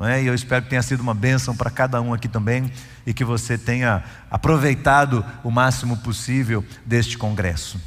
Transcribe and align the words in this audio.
é? 0.00 0.22
e 0.22 0.26
eu 0.26 0.34
espero 0.34 0.62
que 0.62 0.70
tenha 0.70 0.82
sido 0.82 1.00
uma 1.00 1.14
bênção 1.14 1.56
para 1.56 1.70
cada 1.70 2.00
um 2.00 2.14
aqui 2.14 2.28
também 2.28 2.70
e 3.06 3.12
que 3.12 3.24
você 3.24 3.58
tenha 3.58 4.04
aproveitado 4.30 5.24
o 5.42 5.50
máximo 5.50 5.96
possível 5.96 6.64
deste 6.86 7.18
congresso. 7.18 7.80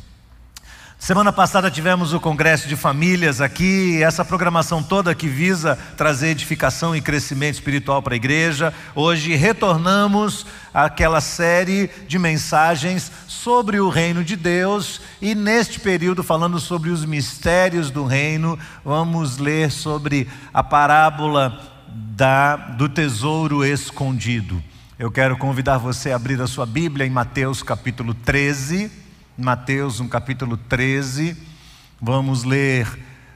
Semana 1.01 1.33
passada 1.33 1.71
tivemos 1.71 2.13
o 2.13 2.19
Congresso 2.19 2.67
de 2.67 2.75
Famílias 2.75 3.41
aqui, 3.41 4.03
essa 4.03 4.23
programação 4.23 4.83
toda 4.83 5.15
que 5.15 5.27
visa 5.27 5.75
trazer 5.97 6.27
edificação 6.27 6.95
e 6.95 7.01
crescimento 7.01 7.55
espiritual 7.55 8.03
para 8.03 8.13
a 8.13 8.15
igreja. 8.15 8.71
Hoje 8.93 9.33
retornamos 9.33 10.45
àquela 10.71 11.19
série 11.19 11.89
de 12.07 12.19
mensagens 12.19 13.11
sobre 13.27 13.79
o 13.79 13.89
reino 13.89 14.23
de 14.23 14.35
Deus 14.35 15.01
e 15.19 15.33
neste 15.33 15.79
período 15.79 16.21
falando 16.21 16.59
sobre 16.59 16.91
os 16.91 17.03
mistérios 17.03 17.89
do 17.89 18.05
reino, 18.05 18.59
vamos 18.85 19.39
ler 19.39 19.71
sobre 19.71 20.29
a 20.53 20.63
parábola 20.63 21.80
da, 21.91 22.55
do 22.55 22.87
tesouro 22.87 23.65
escondido. 23.65 24.61
Eu 24.97 25.11
quero 25.11 25.37
convidar 25.37 25.77
você 25.77 26.11
a 26.11 26.15
abrir 26.15 26.41
a 26.41 26.47
sua 26.47 26.65
Bíblia 26.65 27.05
em 27.05 27.09
Mateus 27.09 27.61
capítulo 27.61 28.13
13. 28.13 28.91
Mateus, 29.37 29.99
no 29.99 30.07
capítulo 30.07 30.55
13, 30.55 31.35
vamos 31.99 32.43
ler 32.43 32.87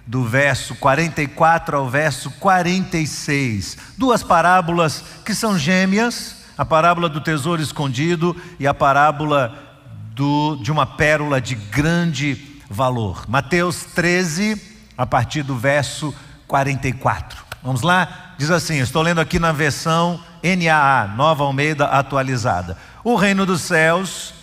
do 0.05 0.23
verso 0.23 0.75
44 0.75 1.77
ao 1.77 1.89
verso 1.89 2.29
46. 2.31 3.77
Duas 3.97 4.21
parábolas 4.21 5.03
que 5.25 5.33
são 5.33 5.57
gêmeas: 5.57 6.45
a 6.57 6.63
parábola 6.63 7.09
do 7.09 7.21
tesouro 7.21 7.61
escondido 7.61 8.35
e 8.59 8.67
a 8.67 8.73
parábola 8.73 9.81
do, 10.13 10.57
de 10.57 10.71
uma 10.71 10.85
pérola 10.85 11.41
de 11.41 11.55
grande 11.55 12.61
valor. 12.69 13.25
Mateus 13.27 13.83
13, 13.95 14.61
a 14.97 15.05
partir 15.05 15.43
do 15.43 15.57
verso 15.57 16.13
44. 16.47 17.44
Vamos 17.65 17.81
lá? 17.81 18.35
Diz 18.37 18.51
assim: 18.51 18.77
estou 18.77 19.01
lendo 19.01 19.19
aqui 19.19 19.39
na 19.39 19.51
versão 19.51 20.23
NAA, 20.43 21.07
Nova 21.15 21.43
Almeida 21.43 21.85
Atualizada. 21.85 22.77
O 23.03 23.15
reino 23.15 23.43
dos 23.43 23.61
céus 23.61 24.35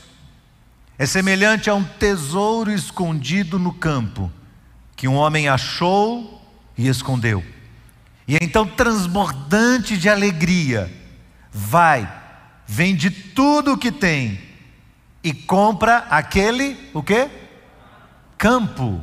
é 0.99 1.07
semelhante 1.07 1.71
a 1.71 1.75
um 1.75 1.85
tesouro 1.85 2.73
escondido 2.73 3.61
no 3.61 3.73
campo, 3.73 4.31
que 4.97 5.07
um 5.07 5.15
homem 5.15 5.49
achou 5.49 6.43
e 6.77 6.89
escondeu. 6.89 7.45
E 8.27 8.37
então, 8.43 8.67
transbordante 8.67 9.97
de 9.97 10.09
alegria, 10.09 10.93
vai, 11.53 12.13
vende 12.67 13.09
tudo 13.09 13.75
o 13.75 13.79
que 13.79 13.93
tem 13.93 14.41
e 15.23 15.33
compra 15.33 15.99
aquele, 16.11 16.91
o 16.93 17.05
quê? 17.05 17.31
Campo. 18.37 19.01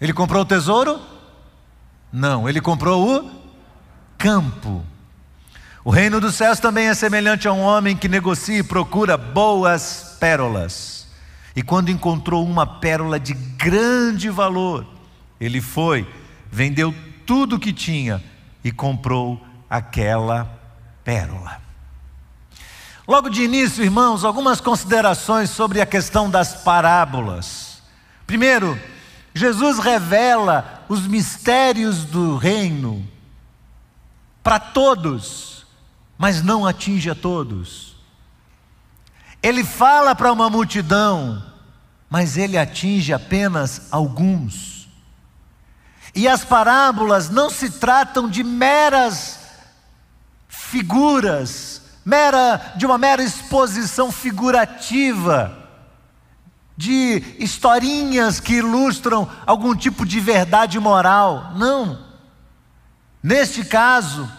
Ele 0.00 0.12
comprou 0.12 0.42
o 0.42 0.46
tesouro? 0.46 1.13
Não, 2.14 2.48
ele 2.48 2.62
comprou 2.62 3.18
o 3.18 3.30
campo. 4.16 4.82
O 5.84 5.90
reino 5.90 6.18
dos 6.20 6.34
céus 6.34 6.58
também 6.58 6.86
é 6.86 6.94
semelhante 6.94 7.46
a 7.46 7.52
um 7.52 7.60
homem 7.60 7.94
que 7.94 8.08
negocia 8.08 8.58
e 8.58 8.62
procura 8.62 9.18
boas 9.18 10.16
pérolas 10.18 10.94
e 11.56 11.62
quando 11.62 11.90
encontrou 11.90 12.44
uma 12.44 12.66
pérola 12.66 13.18
de 13.18 13.32
grande 13.32 14.28
valor, 14.28 14.84
ele 15.40 15.60
foi, 15.60 16.06
vendeu 16.50 16.92
tudo 17.24 17.56
o 17.56 17.60
que 17.60 17.72
tinha 17.72 18.22
e 18.62 18.72
comprou 18.72 19.40
aquela 19.70 20.50
pérola. 21.04 21.62
Logo 23.06 23.28
de 23.28 23.42
início, 23.42 23.84
irmãos, 23.84 24.24
algumas 24.24 24.60
considerações 24.60 25.50
sobre 25.50 25.80
a 25.80 25.86
questão 25.86 26.28
das 26.28 26.54
parábolas. 26.54 27.82
Primeiro, 28.26 28.78
Jesus 29.34 29.80
revela 29.80 30.84
os 30.88 31.06
mistérios 31.08 32.04
do 32.04 32.36
reino 32.36 33.04
para 34.44 34.60
todos, 34.60 35.66
mas 36.16 36.40
não 36.40 36.64
atinge 36.64 37.10
a 37.10 37.14
todos. 37.14 37.96
Ele 39.42 39.64
fala 39.64 40.14
para 40.14 40.32
uma 40.32 40.48
multidão, 40.48 41.42
mas 42.08 42.36
ele 42.36 42.56
atinge 42.56 43.12
apenas 43.12 43.88
alguns. 43.90 44.88
E 46.14 46.28
as 46.28 46.44
parábolas 46.44 47.28
não 47.28 47.50
se 47.50 47.70
tratam 47.70 48.28
de 48.28 48.44
meras 48.44 49.40
figuras, 50.46 51.82
mera 52.04 52.74
de 52.76 52.86
uma 52.86 52.96
mera 52.96 53.22
exposição 53.22 54.12
figurativa, 54.12 55.63
de 56.76 57.22
historinhas 57.38 58.40
que 58.40 58.54
ilustram 58.54 59.28
algum 59.46 59.74
tipo 59.74 60.04
de 60.04 60.18
verdade 60.20 60.78
moral. 60.80 61.52
Não. 61.56 61.98
Neste 63.22 63.64
caso, 63.64 64.30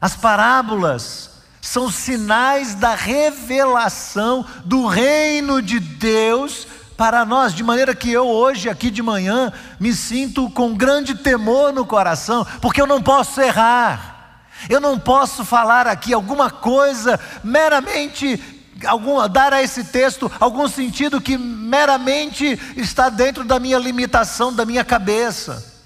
as 0.00 0.14
parábolas 0.14 1.30
são 1.60 1.90
sinais 1.90 2.74
da 2.74 2.94
revelação 2.94 4.44
do 4.64 4.86
reino 4.86 5.60
de 5.60 5.78
Deus 5.78 6.66
para 6.96 7.24
nós, 7.24 7.54
de 7.54 7.62
maneira 7.62 7.94
que 7.94 8.12
eu 8.12 8.28
hoje, 8.28 8.68
aqui 8.68 8.90
de 8.90 9.02
manhã, 9.02 9.50
me 9.78 9.94
sinto 9.94 10.50
com 10.50 10.74
grande 10.74 11.14
temor 11.14 11.72
no 11.72 11.86
coração, 11.86 12.46
porque 12.60 12.80
eu 12.80 12.86
não 12.86 13.00
posso 13.00 13.40
errar, 13.40 14.44
eu 14.68 14.80
não 14.80 14.98
posso 14.98 15.42
falar 15.42 15.86
aqui 15.86 16.12
alguma 16.12 16.50
coisa 16.50 17.18
meramente, 17.42 18.59
algum, 18.86 19.26
dar 19.28 19.52
a 19.52 19.62
esse 19.62 19.84
texto 19.84 20.30
algum 20.40 20.68
sentido 20.68 21.20
que 21.20 21.36
meramente 21.36 22.58
está 22.76 23.08
dentro 23.08 23.44
da 23.44 23.58
minha 23.58 23.78
limitação, 23.78 24.52
da 24.52 24.64
minha 24.64 24.84
cabeça. 24.84 25.82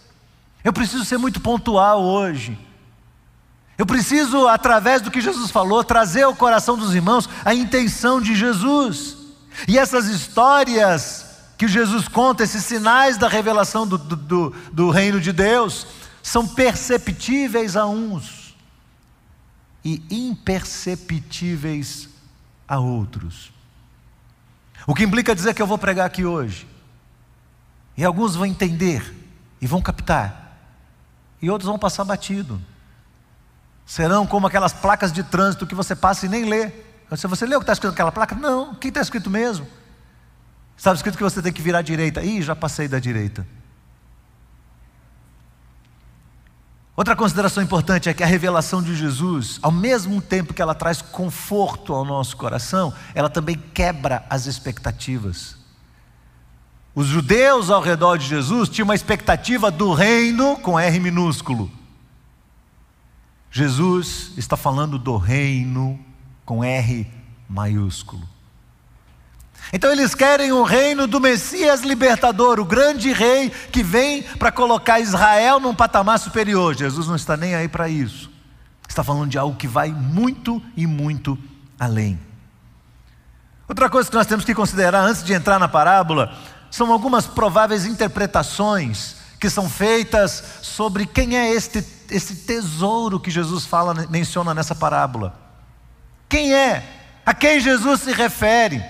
Eu 0.63 0.73
preciso 0.73 1.05
ser 1.05 1.19
muito 1.19 1.41
pontual 1.41 2.03
hoje. 2.03 2.59
Eu 3.77 3.85
preciso, 3.85 4.47
através 4.47 5.03
do 5.03 5.11
que 5.11 5.21
Jesus 5.21 5.51
falou, 5.51 5.83
trazer 5.83 6.23
ao 6.23 6.35
coração 6.35 6.79
dos 6.79 6.95
irmãos 6.95 7.29
a 7.45 7.53
intenção 7.53 8.21
de 8.21 8.35
Jesus. 8.35 9.17
E 9.67 9.79
essas 9.79 10.07
histórias 10.07 11.27
que 11.59 11.67
Jesus 11.69 12.09
conta, 12.09 12.45
esses 12.45 12.65
sinais 12.65 13.17
da 13.17 13.29
revelação 13.29 13.87
do, 13.87 13.99
do, 13.99 14.55
do 14.73 14.91
reino 14.91 15.21
de 15.21 15.33
Deus, 15.33 15.87
são 16.23 16.47
perceptíveis 16.47 17.77
a 17.77 17.87
uns 17.87 18.55
e 19.85 20.03
imperceptíveis 20.11 22.09
a 22.69 22.79
outros. 22.79 23.53
O 24.87 24.95
que 24.95 25.05
implica 25.05 25.35
dizer 25.35 25.55
que 25.55 25.63
eu 25.63 25.67
vou 25.67 25.79
pregar 25.79 26.07
aqui 26.07 26.25
hoje. 26.25 26.67
E 27.97 28.05
alguns 28.05 28.35
vão 28.35 28.47
entender 28.47 29.15
e 29.61 29.67
vão 29.67 29.81
captar, 29.81 30.59
e 31.41 31.49
outros 31.49 31.69
vão 31.69 31.79
passar 31.79 32.05
batido 32.05 32.61
serão 33.87 34.27
como 34.27 34.47
aquelas 34.47 34.73
placas 34.73 35.13
de 35.13 35.23
trânsito 35.23 35.67
que 35.67 35.75
você 35.75 35.95
passa 35.95 36.27
e 36.27 36.29
nem 36.29 36.45
lê. 36.45 36.73
Se 37.17 37.27
você 37.27 37.47
leu 37.47 37.59
o 37.59 37.61
que 37.61 37.65
está 37.65 37.75
escrito 37.75 37.93
naquela 37.93 38.11
placa, 38.11 38.35
não, 38.35 38.73
o 38.73 38.75
que 38.77 38.89
está 38.89 39.01
escrito 39.01 39.31
mesmo? 39.31 39.67
Estava 40.77 40.97
escrito 40.97 41.17
que 41.17 41.23
você 41.23 41.41
tem 41.41 41.53
que 41.53 41.63
virar 41.63 41.79
à 41.79 41.83
direita. 41.83 42.23
Ih, 42.23 42.43
já 42.43 42.57
passei 42.57 42.89
da 42.89 42.99
direita. 42.99 43.47
Outra 46.97 47.17
consideração 47.17 47.63
importante 47.63 48.09
é 48.09 48.15
que 48.15 48.23
a 48.23 48.27
revelação 48.27 48.81
de 48.81 48.95
Jesus, 48.95 49.59
ao 49.61 49.73
mesmo 49.73 50.21
tempo 50.23 50.55
que 50.55 50.63
ela 50.63 50.75
traz 50.75 51.03
conforto 51.03 51.93
ao 51.93 52.05
nosso 52.05 52.37
coração, 52.37 52.95
ela 53.15 53.29
também 53.29 53.61
quebra 53.75 54.25
as 54.31 54.47
expectativas. 54.47 55.57
Os 56.95 57.09
judeus 57.09 57.71
ao 57.71 57.83
redor 57.83 58.17
de 58.17 58.27
Jesus 58.27 58.69
tinham 58.69 58.85
uma 58.85 58.95
expectativa 58.95 59.71
do 59.71 59.93
reino 59.93 60.57
com 60.59 60.79
R 60.79 61.01
minúsculo. 61.01 61.69
Jesus 63.51 64.33
está 64.37 64.57
falando 64.57 64.97
do 64.97 65.17
reino 65.17 65.99
com 66.45 66.63
R 66.63 67.11
maiúsculo. 67.49 68.34
Então 69.73 69.91
eles 69.91 70.15
querem 70.15 70.53
o 70.53 70.63
reino 70.63 71.07
do 71.07 71.21
Messias 71.21 71.81
libertador, 71.81 72.61
o 72.61 72.65
grande 72.65 73.13
rei 73.13 73.51
que 73.51 73.83
vem 73.83 74.23
para 74.23 74.53
colocar 74.53 75.01
Israel 75.01 75.59
num 75.59 75.75
patamar 75.75 76.19
superior. 76.19 76.75
Jesus 76.75 77.07
não 77.09 77.17
está 77.17 77.37
nem 77.37 77.55
aí 77.55 77.69
para 77.69 77.89
isso. 77.89 78.31
Está 78.89 79.03
falando 79.03 79.31
de 79.31 79.39
algo 79.39 79.57
que 79.57 79.67
vai 79.67 79.91
muito 79.91 80.63
e 80.77 80.87
muito 80.87 81.39
além. 81.79 82.21
Outra 83.69 83.89
coisa 83.89 84.09
que 84.09 84.17
nós 84.17 84.27
temos 84.27 84.45
que 84.45 84.55
considerar 84.55 85.01
antes 85.01 85.25
de 85.25 85.33
entrar 85.33 85.59
na 85.59 85.69
parábola 85.69 86.37
são 86.71 86.93
algumas 86.93 87.27
prováveis 87.27 87.87
interpretações 87.87 89.17
que 89.41 89.49
são 89.51 89.69
feitas 89.69 90.43
sobre 90.63 91.07
quem 91.07 91.37
é 91.37 91.51
este 91.53 91.85
esse 92.11 92.37
tesouro 92.37 93.19
que 93.19 93.31
Jesus 93.31 93.65
fala, 93.65 93.95
menciona 94.09 94.55
nessa 94.55 94.75
parábola. 94.75 95.35
Quem 96.29 96.55
é? 96.55 96.85
A 97.25 97.33
quem 97.35 97.61
Jesus 97.61 98.03
se 98.03 98.13
refere? 98.13 98.85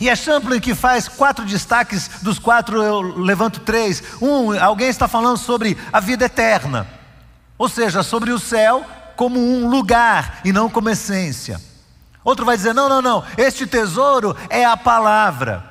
E 0.00 0.08
é 0.08 0.16
Champlin 0.16 0.60
que 0.60 0.74
faz 0.74 1.08
quatro 1.08 1.44
destaques, 1.44 2.10
dos 2.22 2.38
quatro 2.38 2.82
eu 2.82 3.00
levanto 3.00 3.60
três. 3.60 4.02
Um, 4.20 4.58
alguém 4.58 4.88
está 4.88 5.06
falando 5.06 5.36
sobre 5.36 5.76
a 5.92 6.00
vida 6.00 6.24
eterna, 6.24 6.86
ou 7.56 7.68
seja, 7.68 8.02
sobre 8.02 8.32
o 8.32 8.38
céu 8.38 8.84
como 9.16 9.38
um 9.38 9.68
lugar 9.68 10.40
e 10.44 10.52
não 10.52 10.68
como 10.68 10.90
essência. 10.90 11.60
Outro 12.24 12.44
vai 12.44 12.56
dizer: 12.56 12.74
não, 12.74 12.88
não, 12.88 13.02
não, 13.02 13.24
este 13.36 13.66
tesouro 13.66 14.36
é 14.48 14.64
a 14.64 14.76
palavra. 14.76 15.64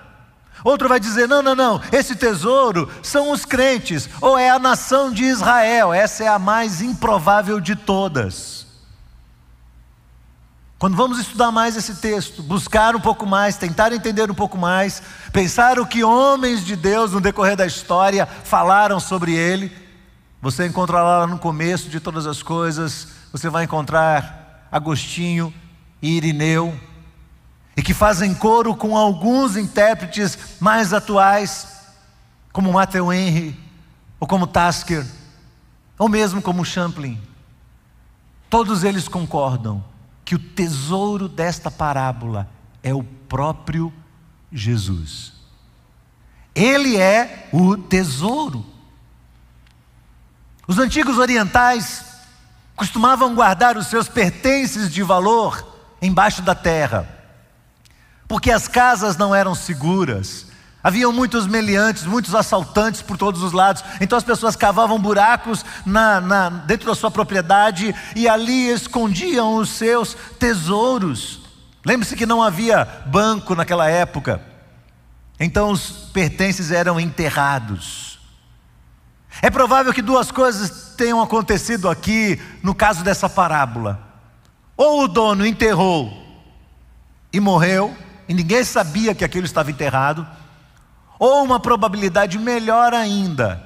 Outro 0.64 0.88
vai 0.88 1.00
dizer: 1.00 1.28
não, 1.28 1.42
não, 1.42 1.56
não, 1.56 1.82
esse 1.92 2.16
tesouro 2.16 2.90
são 3.02 3.32
os 3.32 3.44
crentes, 3.44 4.08
ou 4.22 4.38
é 4.38 4.50
a 4.50 4.60
nação 4.60 5.12
de 5.12 5.24
Israel, 5.26 5.92
essa 5.92 6.24
é 6.24 6.28
a 6.28 6.40
mais 6.40 6.82
improvável 6.82 7.60
de 7.60 7.76
todas. 7.76 8.63
Quando 10.84 10.98
vamos 10.98 11.18
estudar 11.18 11.50
mais 11.50 11.78
esse 11.78 11.96
texto, 11.96 12.44
buscar 12.44 12.94
um 12.94 13.00
pouco 13.00 13.26
mais, 13.26 13.56
tentar 13.56 13.94
entender 13.94 14.30
um 14.30 14.36
pouco 14.36 14.58
mais, 14.58 15.02
pensar 15.32 15.80
o 15.80 15.88
que 15.88 16.04
homens 16.04 16.66
de 16.66 16.76
Deus 16.76 17.14
no 17.14 17.22
decorrer 17.22 17.56
da 17.56 17.66
história 17.66 18.26
falaram 18.26 19.00
sobre 19.00 19.34
ele, 19.34 19.72
você 20.42 20.68
encontrará 20.68 21.20
lá 21.20 21.26
no 21.26 21.40
começo 21.40 21.88
de 21.88 22.02
todas 22.02 22.28
as 22.28 22.44
coisas, 22.44 23.08
você 23.32 23.50
vai 23.50 23.64
encontrar 23.64 24.68
Agostinho 24.70 25.54
e 26.02 26.18
Irineu, 26.18 26.78
e 27.78 27.82
que 27.82 27.94
fazem 27.94 28.34
coro 28.34 28.76
com 28.76 28.98
alguns 28.98 29.56
intérpretes 29.56 30.38
mais 30.60 30.92
atuais, 30.92 31.66
como 32.52 32.74
Matthew 32.74 33.14
Henry, 33.14 33.58
ou 34.20 34.28
como 34.28 34.46
Tasker, 34.46 35.06
ou 35.98 36.10
mesmo 36.10 36.42
como 36.42 36.66
Champlin. 36.66 37.18
Todos 38.50 38.84
eles 38.84 39.08
concordam 39.08 39.93
que 40.26 40.36
o 40.36 40.40
tesouro 40.40 41.28
desta 41.28 41.70
parábola 41.70 42.50
é 42.82 42.94
o 42.94 43.04
próprio 43.04 43.92
Jesus. 44.52 45.34
Ele 46.56 46.98
é 46.98 47.50
o 47.52 47.76
tesouro. 47.76 48.66
Os 50.68 50.78
antigos 50.78 51.18
orientais 51.18 52.06
costumavam 52.76 53.36
guardar 53.36 53.78
os 53.78 53.88
seus 53.88 54.08
pertences 54.08 54.92
de 54.92 55.04
valor 55.04 55.78
embaixo 56.02 56.42
da 56.42 56.56
terra 56.56 57.22
porque 58.34 58.50
as 58.50 58.68
casas 58.68 59.16
não 59.16 59.34
eram 59.36 59.54
seguras. 59.54 60.48
Haviam 60.84 61.14
muitos 61.14 61.48
meliantes, 61.48 62.04
muitos 62.04 62.36
assaltantes 62.36 63.02
por 63.02 63.18
todos 63.18 63.42
os 63.42 63.54
lados. 63.54 63.82
Então 64.02 64.18
as 64.18 64.24
pessoas 64.24 64.54
cavavam 64.54 65.00
buracos 65.00 65.64
na, 65.86 66.20
na, 66.20 66.50
dentro 66.50 66.88
da 66.88 66.94
sua 66.94 67.10
propriedade 67.10 67.96
e 68.14 68.28
ali 68.28 68.68
escondiam 68.68 69.56
os 69.56 69.70
seus 69.70 70.14
tesouros. 70.38 71.40
Lembre-se 71.86 72.18
que 72.18 72.26
não 72.26 72.44
havia 72.44 72.86
banco 73.06 73.56
naquela 73.56 73.90
época. 73.90 74.42
Então 75.40 75.72
os 75.72 75.90
pertences 76.12 76.70
eram 76.70 77.00
enterrados. 77.00 78.20
É 79.42 79.50
provável 79.50 79.94
que 79.94 80.02
duas 80.02 80.32
coisas 80.32 80.96
tenham 80.98 81.22
acontecido 81.22 81.90
aqui 81.90 82.42
no 82.62 82.76
caso 82.76 83.06
dessa 83.06 83.30
parábola. 83.30 84.02
Ou 84.76 85.04
o 85.04 85.08
dono 85.08 85.46
enterrou 85.46 86.12
e 87.32 87.40
morreu, 87.40 87.96
e 88.28 88.34
ninguém 88.34 88.64
sabia 88.64 89.16
que 89.16 89.24
aquilo 89.24 89.46
estava 89.46 89.72
enterrado, 89.72 90.28
ou 91.24 91.42
uma 91.42 91.58
probabilidade 91.58 92.38
melhor 92.38 92.94
ainda, 92.94 93.66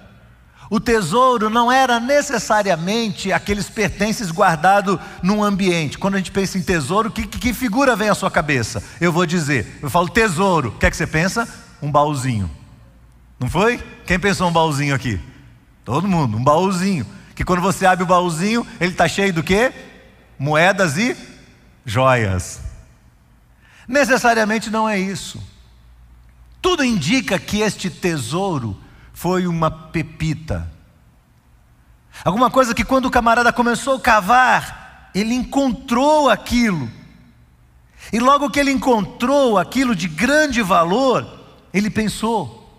o 0.69 0.79
tesouro 0.79 1.49
não 1.49 1.71
era 1.71 1.99
necessariamente 1.99 3.33
aqueles 3.33 3.67
pertences 3.67 4.29
guardados 4.29 4.99
num 5.23 5.43
ambiente. 5.43 5.97
Quando 5.97 6.13
a 6.13 6.17
gente 6.19 6.29
pensa 6.29 6.59
em 6.59 6.61
tesouro, 6.61 7.09
que, 7.09 7.25
que, 7.25 7.55
figura 7.55 7.95
vem 7.95 8.09
à 8.09 8.13
sua 8.13 8.29
cabeça? 8.29 8.83
Eu 9.01 9.11
vou 9.11 9.25
dizer, 9.25 9.79
eu 9.81 9.89
falo 9.89 10.07
tesouro, 10.07 10.69
o 10.69 10.71
que 10.73 10.85
é 10.85 10.91
que 10.91 10.95
você 10.95 11.07
pensa? 11.07 11.49
Um 11.81 11.91
baúzinho. 11.91 12.47
Não 13.39 13.49
foi? 13.49 13.83
Quem 14.05 14.19
pensou 14.19 14.49
um 14.49 14.53
baúzinho 14.53 14.93
aqui? 14.93 15.19
Todo 15.83 16.07
mundo, 16.07 16.37
um 16.37 16.43
baúzinho. 16.43 17.07
Que 17.33 17.43
quando 17.43 17.61
você 17.63 17.87
abre 17.87 18.03
o 18.03 18.07
baúzinho, 18.07 18.67
ele 18.79 18.91
está 18.91 19.07
cheio 19.07 19.33
do 19.33 19.41
quê? 19.41 19.73
Moedas 20.37 20.95
e 20.95 21.17
joias. 21.83 22.61
Necessariamente 23.87 24.69
não 24.69 24.87
é 24.87 24.99
isso. 24.99 25.56
Tudo 26.67 26.83
indica 26.83 27.39
que 27.39 27.61
este 27.61 27.89
tesouro 27.89 28.75
foi 29.13 29.47
uma 29.47 29.71
pepita. 29.71 30.69
Alguma 32.25 32.51
coisa 32.51 32.75
que 32.75 32.83
quando 32.83 33.05
o 33.05 33.09
camarada 33.09 33.53
começou 33.53 33.95
a 33.95 34.01
cavar, 34.01 35.09
ele 35.15 35.33
encontrou 35.33 36.29
aquilo. 36.29 36.91
E 38.11 38.19
logo 38.19 38.49
que 38.49 38.59
ele 38.59 38.69
encontrou 38.69 39.57
aquilo 39.57 39.95
de 39.95 40.09
grande 40.09 40.61
valor, 40.61 41.25
ele 41.73 41.89
pensou: 41.89 42.69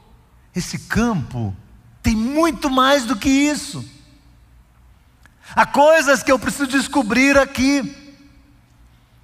esse 0.54 0.80
campo 0.80 1.56
tem 2.02 2.14
muito 2.14 2.68
mais 2.68 3.06
do 3.06 3.16
que 3.16 3.30
isso. 3.30 3.82
Há 5.56 5.64
coisas 5.64 6.22
que 6.22 6.30
eu 6.30 6.38
preciso 6.38 6.66
descobrir 6.66 7.38
aqui. 7.38 7.96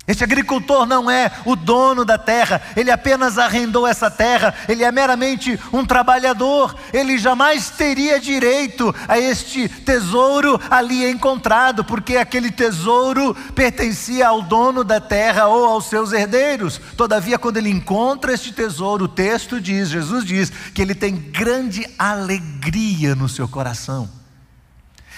Este 0.06 0.22
agricultor 0.22 0.84
não 0.84 1.10
é 1.10 1.30
o 1.46 1.56
dono 1.56 2.04
da 2.04 2.18
terra, 2.18 2.60
ele 2.76 2.90
apenas 2.90 3.38
arrendou 3.38 3.86
essa 3.86 4.10
terra, 4.10 4.54
ele 4.68 4.84
é 4.84 4.92
meramente 4.92 5.58
um 5.72 5.82
trabalhador, 5.82 6.76
ele 6.92 7.16
jamais 7.16 7.70
teria 7.70 8.20
direito 8.20 8.94
a 9.08 9.18
este 9.18 9.66
tesouro 9.66 10.60
ali 10.68 11.10
encontrado, 11.10 11.82
porque 11.84 12.18
aquele 12.18 12.50
tesouro 12.50 13.34
pertencia 13.54 14.28
ao 14.28 14.42
dono 14.42 14.84
da 14.84 15.00
terra 15.00 15.46
ou 15.46 15.64
aos 15.64 15.86
seus 15.86 16.12
herdeiros. 16.12 16.78
Todavia, 16.98 17.38
quando 17.38 17.56
ele 17.56 17.70
encontra 17.70 18.34
este 18.34 18.52
tesouro, 18.52 19.06
o 19.06 19.08
texto 19.08 19.58
diz, 19.58 19.88
Jesus 19.88 20.22
diz, 20.26 20.50
que 20.74 20.82
ele 20.82 20.94
tem 20.94 21.14
grande 21.16 21.88
alegria 21.98 23.14
no 23.14 23.28
seu 23.28 23.48
coração 23.48 24.23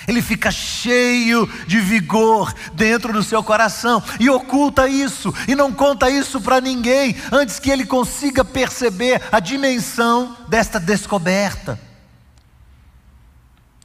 ele 0.07 0.23
fica 0.23 0.51
cheio 0.51 1.47
de 1.67 1.81
vigor 1.81 2.55
dentro 2.73 3.13
do 3.13 3.23
seu 3.23 3.43
coração 3.43 4.03
e 4.21 4.31
oculta 4.31 4.89
isso 4.89 5.35
e 5.49 5.55
não 5.55 5.73
conta 5.73 6.09
isso 6.09 6.41
para 6.41 6.61
ninguém 6.61 7.17
antes 7.33 7.59
que 7.59 7.71
ele 7.71 7.85
consiga 7.85 8.45
perceber 8.45 9.23
a 9.33 9.41
dimensão 9.41 10.37
desta 10.49 10.79
descoberta. 10.79 11.79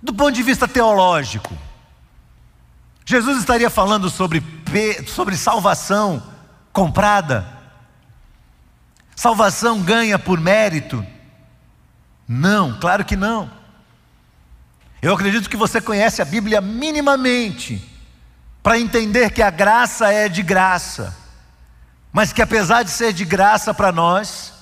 Do 0.01 0.13
ponto 0.13 0.31
de 0.31 0.43
vista 0.43 0.67
teológico, 0.67 1.55
Jesus 3.05 3.39
estaria 3.39 3.69
falando 3.69 4.09
sobre, 4.09 4.43
sobre 5.07 5.35
salvação 5.35 6.23
comprada? 6.71 7.45
Salvação 9.15 9.81
ganha 9.81 10.17
por 10.17 10.39
mérito? 10.39 11.05
Não, 12.27 12.79
claro 12.79 13.03
que 13.03 13.15
não. 13.15 13.60
Eu 15.01 15.13
acredito 15.13 15.49
que 15.49 15.57
você 15.57 15.81
conhece 15.81 16.21
a 16.21 16.25
Bíblia 16.25 16.61
minimamente 16.61 17.89
para 18.61 18.79
entender 18.79 19.31
que 19.31 19.41
a 19.41 19.49
graça 19.49 20.11
é 20.13 20.29
de 20.29 20.43
graça, 20.43 21.17
mas 22.13 22.31
que 22.31 22.41
apesar 22.41 22.83
de 22.83 22.91
ser 22.91 23.11
de 23.11 23.25
graça 23.25 23.73
para 23.73 23.91
nós, 23.91 24.53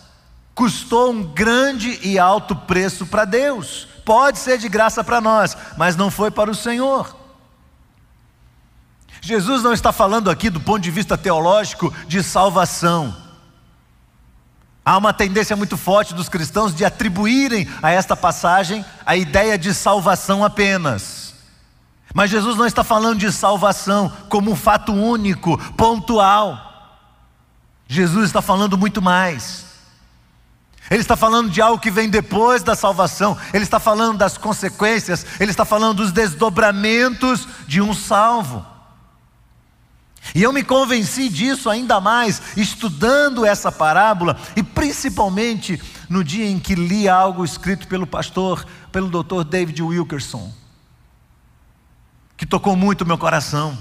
custou 0.56 1.12
um 1.12 1.24
grande 1.24 2.00
e 2.02 2.18
alto 2.18 2.56
preço 2.56 3.06
para 3.06 3.26
Deus. 3.26 3.88
Pode 4.06 4.40
ser 4.40 4.58
de 4.58 4.70
graça 4.70 5.04
para 5.04 5.20
nós, 5.20 5.58
mas 5.78 5.98
não 5.98 6.10
foi 6.10 6.32
para 6.32 6.50
o 6.50 6.56
Senhor. 6.56 7.16
Jesus 9.22 9.62
não 9.62 9.74
está 9.74 9.92
falando 9.92 10.30
aqui 10.30 10.50
do 10.50 10.62
ponto 10.62 10.80
de 10.80 10.92
vista 10.92 11.18
teológico 11.18 11.94
de 12.08 12.24
salvação. 12.24 13.29
Há 14.90 14.98
uma 14.98 15.14
tendência 15.14 15.56
muito 15.56 15.78
forte 15.78 16.16
dos 16.16 16.30
cristãos 16.30 16.74
de 16.74 16.84
atribuírem 16.84 17.70
a 17.80 17.92
esta 17.92 18.16
passagem 18.18 18.84
a 19.06 19.16
ideia 19.16 19.56
de 19.56 19.72
salvação 19.72 20.44
apenas. 20.44 21.36
Mas 22.12 22.32
Jesus 22.32 22.58
não 22.58 22.66
está 22.66 22.84
falando 22.84 23.20
de 23.20 23.32
salvação 23.32 24.12
como 24.30 24.50
um 24.50 24.56
fato 24.56 24.92
único, 24.92 25.60
pontual. 25.76 26.98
Jesus 27.88 28.26
está 28.26 28.42
falando 28.42 28.80
muito 28.80 29.00
mais. 29.00 29.64
Ele 30.90 31.02
está 31.02 31.16
falando 31.16 31.52
de 31.52 31.62
algo 31.62 31.80
que 31.80 31.92
vem 31.92 32.10
depois 32.10 32.64
da 32.64 32.76
salvação, 32.76 33.38
ele 33.54 33.66
está 33.66 33.80
falando 33.80 34.18
das 34.18 34.40
consequências, 34.40 35.24
ele 35.40 35.52
está 35.52 35.66
falando 35.66 35.98
dos 35.98 36.12
desdobramentos 36.12 37.48
de 37.68 37.80
um 37.80 37.94
salvo. 37.94 38.66
E 40.36 40.44
eu 40.44 40.54
me 40.54 40.64
convenci 40.64 41.30
disso 41.30 41.70
ainda 41.70 42.00
mais 42.00 42.42
estudando 42.56 43.46
essa 43.46 43.72
parábola 43.72 44.38
e 44.56 44.62
principalmente 44.62 45.82
no 46.08 46.24
dia 46.24 46.46
em 46.46 46.60
que 46.60 46.76
li 46.76 47.08
algo 47.08 47.44
escrito 47.44 47.88
pelo 47.88 48.08
pastor, 48.08 48.66
pelo 48.92 49.10
Dr. 49.10 49.44
David 49.44 49.82
Wilkerson, 49.82 50.52
que 52.38 52.46
tocou 52.46 52.76
muito 52.76 53.02
o 53.02 53.08
meu 53.08 53.18
coração. 53.18 53.78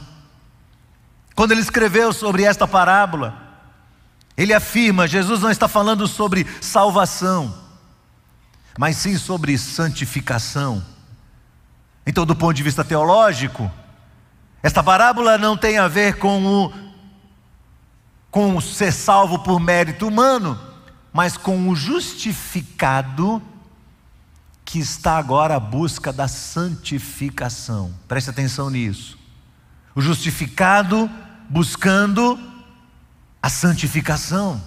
Quando 1.35 1.53
ele 1.53 1.61
escreveu 1.61 2.13
sobre 2.13 2.43
esta 2.43 2.67
parábola, 2.67 3.49
ele 4.37 4.53
afirma: 4.55 5.07
Jesus 5.07 5.41
não 5.41 5.51
está 5.51 5.69
falando 5.69 6.07
sobre 6.07 6.47
salvação, 6.61 7.55
mas 8.79 8.97
sim 8.97 9.17
sobre 9.17 9.57
santificação. 9.59 10.85
Então, 12.07 12.25
do 12.25 12.35
ponto 12.35 12.55
de 12.55 12.63
vista 12.63 12.83
teológico, 12.83 13.71
esta 14.63 14.83
parábola 14.83 15.39
não 15.39 15.57
tem 15.57 15.79
a 15.79 15.89
ver 15.89 16.19
com 16.19 16.45
o 16.45 16.89
com 18.31 18.57
o 18.57 18.61
ser 18.61 18.93
salvo 18.93 19.39
por 19.39 19.59
mérito 19.59 20.07
humano, 20.07 20.61
mas 21.13 21.37
com 21.37 21.69
o 21.69 21.75
justificado 21.75 23.43
que 24.65 24.79
está 24.79 25.17
agora 25.17 25.57
à 25.57 25.61
busca 25.61 26.13
da 26.13 26.29
santificação. 26.29 27.95
Preste 28.07 28.29
atenção 28.29 28.69
nisso. 28.69 29.19
O 29.95 30.01
justificado 30.03 31.11
buscando 31.49 32.39
a 33.43 33.49
santificação. 33.49 34.63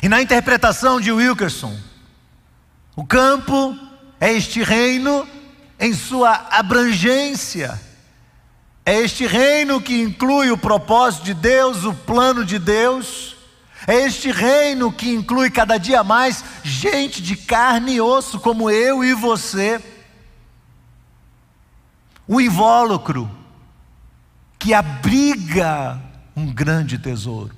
E 0.00 0.08
na 0.08 0.22
interpretação 0.22 1.00
de 1.00 1.10
Wilkerson, 1.10 1.76
o 2.94 3.04
campo 3.04 3.76
é 4.20 4.32
este 4.32 4.62
reino 4.62 5.26
em 5.80 5.92
sua 5.92 6.46
abrangência. 6.50 7.80
É 8.86 9.00
este 9.00 9.26
reino 9.26 9.80
que 9.80 10.00
inclui 10.00 10.50
o 10.50 10.58
propósito 10.58 11.24
de 11.24 11.34
Deus, 11.34 11.84
o 11.84 11.94
plano 11.94 12.44
de 12.44 12.58
Deus. 12.58 13.34
É 13.86 13.94
este 14.04 14.30
reino 14.30 14.92
que 14.92 15.10
inclui 15.10 15.50
cada 15.50 15.78
dia 15.78 16.02
mais 16.04 16.44
gente 16.62 17.22
de 17.22 17.36
carne 17.36 17.94
e 17.94 18.00
osso, 18.00 18.38
como 18.40 18.70
eu 18.70 19.02
e 19.02 19.14
você. 19.14 19.82
O 22.26 22.40
invólucro 22.40 23.30
que 24.58 24.72
abriga 24.72 26.00
um 26.34 26.46
grande 26.46 26.98
tesouro. 26.98 27.54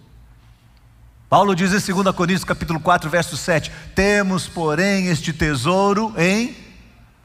Paulo 1.29 1.55
diz 1.55 1.73
em 1.73 1.95
2 1.95 2.15
Coríntios 2.15 2.45
capítulo 2.45 2.81
4, 2.81 3.11
verso 3.11 3.37
7: 3.37 3.71
Temos, 3.95 4.49
porém, 4.49 5.07
este 5.07 5.33
tesouro 5.33 6.15
em 6.17 6.57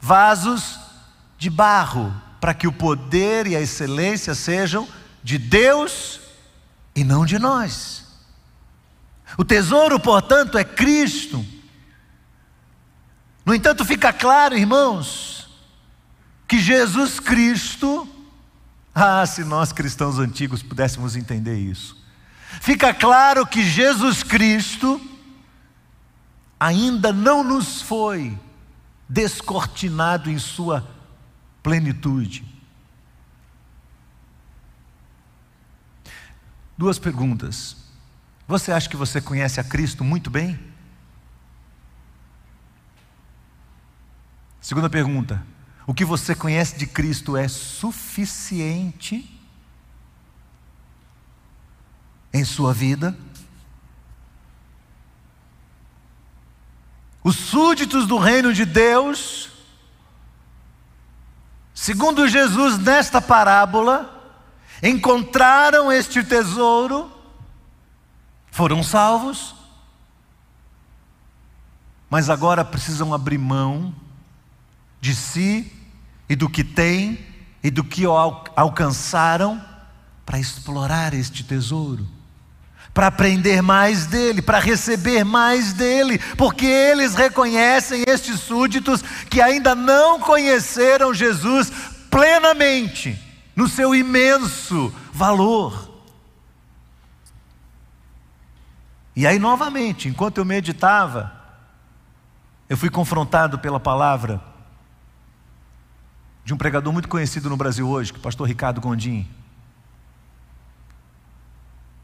vasos 0.00 0.78
de 1.38 1.48
barro, 1.50 2.12
para 2.42 2.52
que 2.52 2.66
o 2.66 2.72
poder 2.72 3.46
e 3.46 3.54
a 3.54 3.60
excelência 3.60 4.34
sejam 4.34 4.88
de 5.22 5.38
Deus 5.38 6.18
e 6.92 7.04
não 7.04 7.24
de 7.24 7.38
nós. 7.38 8.04
O 9.38 9.44
tesouro, 9.44 10.00
portanto, 10.00 10.58
é 10.58 10.64
Cristo. 10.64 11.46
No 13.46 13.54
entanto, 13.54 13.84
fica 13.84 14.12
claro, 14.12 14.58
irmãos, 14.58 15.48
que 16.48 16.58
Jesus 16.58 17.20
Cristo, 17.20 18.08
ah, 18.92 19.24
se 19.24 19.44
nós 19.44 19.72
cristãos 19.72 20.18
antigos 20.18 20.64
pudéssemos 20.64 21.14
entender 21.14 21.56
isso, 21.56 21.96
fica 22.60 22.92
claro 22.92 23.46
que 23.46 23.62
Jesus 23.62 24.24
Cristo 24.24 25.00
ainda 26.58 27.12
não 27.12 27.44
nos 27.44 27.80
foi 27.80 28.36
descortinado 29.08 30.28
em 30.28 30.40
sua 30.40 30.84
plenitude. 31.62 32.44
Duas 36.76 36.98
perguntas. 36.98 37.76
Você 38.48 38.72
acha 38.72 38.88
que 38.88 38.96
você 38.96 39.20
conhece 39.20 39.60
a 39.60 39.64
Cristo 39.64 40.02
muito 40.02 40.30
bem? 40.30 40.58
Segunda 44.60 44.90
pergunta: 44.90 45.44
o 45.86 45.94
que 45.94 46.04
você 46.04 46.34
conhece 46.34 46.76
de 46.76 46.86
Cristo 46.86 47.36
é 47.36 47.46
suficiente 47.46 49.40
em 52.32 52.44
sua 52.44 52.72
vida? 52.72 53.16
Os 57.22 57.36
súditos 57.36 58.06
do 58.06 58.18
reino 58.18 58.52
de 58.52 58.64
Deus, 58.64 59.51
segundo 61.82 62.28
Jesus 62.28 62.78
nesta 62.78 63.20
parábola, 63.20 64.08
encontraram 64.80 65.90
este 65.90 66.22
tesouro, 66.22 67.10
foram 68.52 68.84
salvos, 68.84 69.52
mas 72.08 72.30
agora 72.30 72.64
precisam 72.64 73.12
abrir 73.12 73.36
mão 73.36 73.92
de 75.00 75.12
si 75.12 75.72
e 76.28 76.36
do 76.36 76.48
que 76.48 76.62
têm 76.62 77.18
e 77.64 77.68
do 77.68 77.82
que 77.82 78.04
alcançaram 78.54 79.60
para 80.24 80.38
explorar 80.38 81.12
este 81.12 81.42
tesouro 81.42 82.06
para 82.94 83.06
aprender 83.06 83.62
mais 83.62 84.06
dele, 84.06 84.42
para 84.42 84.58
receber 84.58 85.24
mais 85.24 85.72
dele, 85.72 86.18
porque 86.36 86.66
eles 86.66 87.14
reconhecem 87.14 88.04
estes 88.06 88.40
súditos 88.40 89.02
que 89.30 89.40
ainda 89.40 89.74
não 89.74 90.20
conheceram 90.20 91.14
Jesus 91.14 91.72
plenamente, 92.10 93.18
no 93.56 93.66
seu 93.66 93.94
imenso 93.94 94.94
valor. 95.12 95.90
E 99.16 99.26
aí, 99.26 99.38
novamente, 99.38 100.08
enquanto 100.08 100.38
eu 100.38 100.44
meditava, 100.44 101.32
eu 102.68 102.76
fui 102.76 102.90
confrontado 102.90 103.58
pela 103.58 103.80
palavra 103.80 104.42
de 106.44 106.52
um 106.52 106.56
pregador 106.56 106.92
muito 106.92 107.08
conhecido 107.08 107.48
no 107.48 107.56
Brasil 107.56 107.88
hoje, 107.88 108.12
é 108.12 108.16
o 108.16 108.20
pastor 108.20 108.48
Ricardo 108.48 108.80
Gondim. 108.80 109.26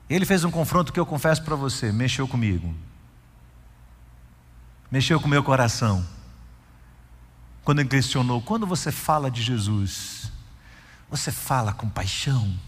Ele 0.08 0.24
fez 0.24 0.42
um 0.44 0.50
confronto 0.50 0.92
que 0.92 0.98
eu 0.98 1.06
confesso 1.06 1.42
para 1.42 1.54
você, 1.54 1.92
mexeu 1.92 2.26
comigo. 2.26 2.74
Mexeu 4.90 5.20
com 5.20 5.26
o 5.26 5.30
meu 5.30 5.42
coração. 5.42 6.06
Quando 7.62 7.80
ele 7.80 7.88
questionou, 7.88 8.40
quando 8.40 8.66
você 8.66 8.90
fala 8.90 9.30
de 9.30 9.42
Jesus, 9.42 10.32
você 11.10 11.30
fala 11.30 11.72
com 11.72 11.88
paixão? 11.88 12.58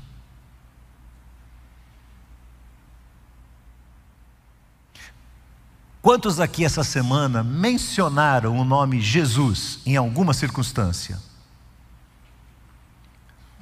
Quantos 6.02 6.40
aqui 6.40 6.64
essa 6.64 6.82
semana 6.82 7.42
mencionaram 7.42 8.59
o 8.59 8.64
nome 8.64 9.00
Jesus 9.00 9.80
em 9.85 9.97
alguma 9.97 10.32
circunstância? 10.32 11.18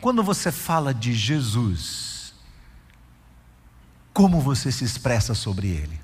Quando 0.01 0.23
você 0.23 0.53
fala 0.53 0.95
de 0.95 1.13
Jesus, 1.13 2.18
como 4.19 4.41
você 4.41 4.73
se 4.73 4.83
expressa 4.83 5.33
sobre 5.33 5.69
ele. 5.69 6.01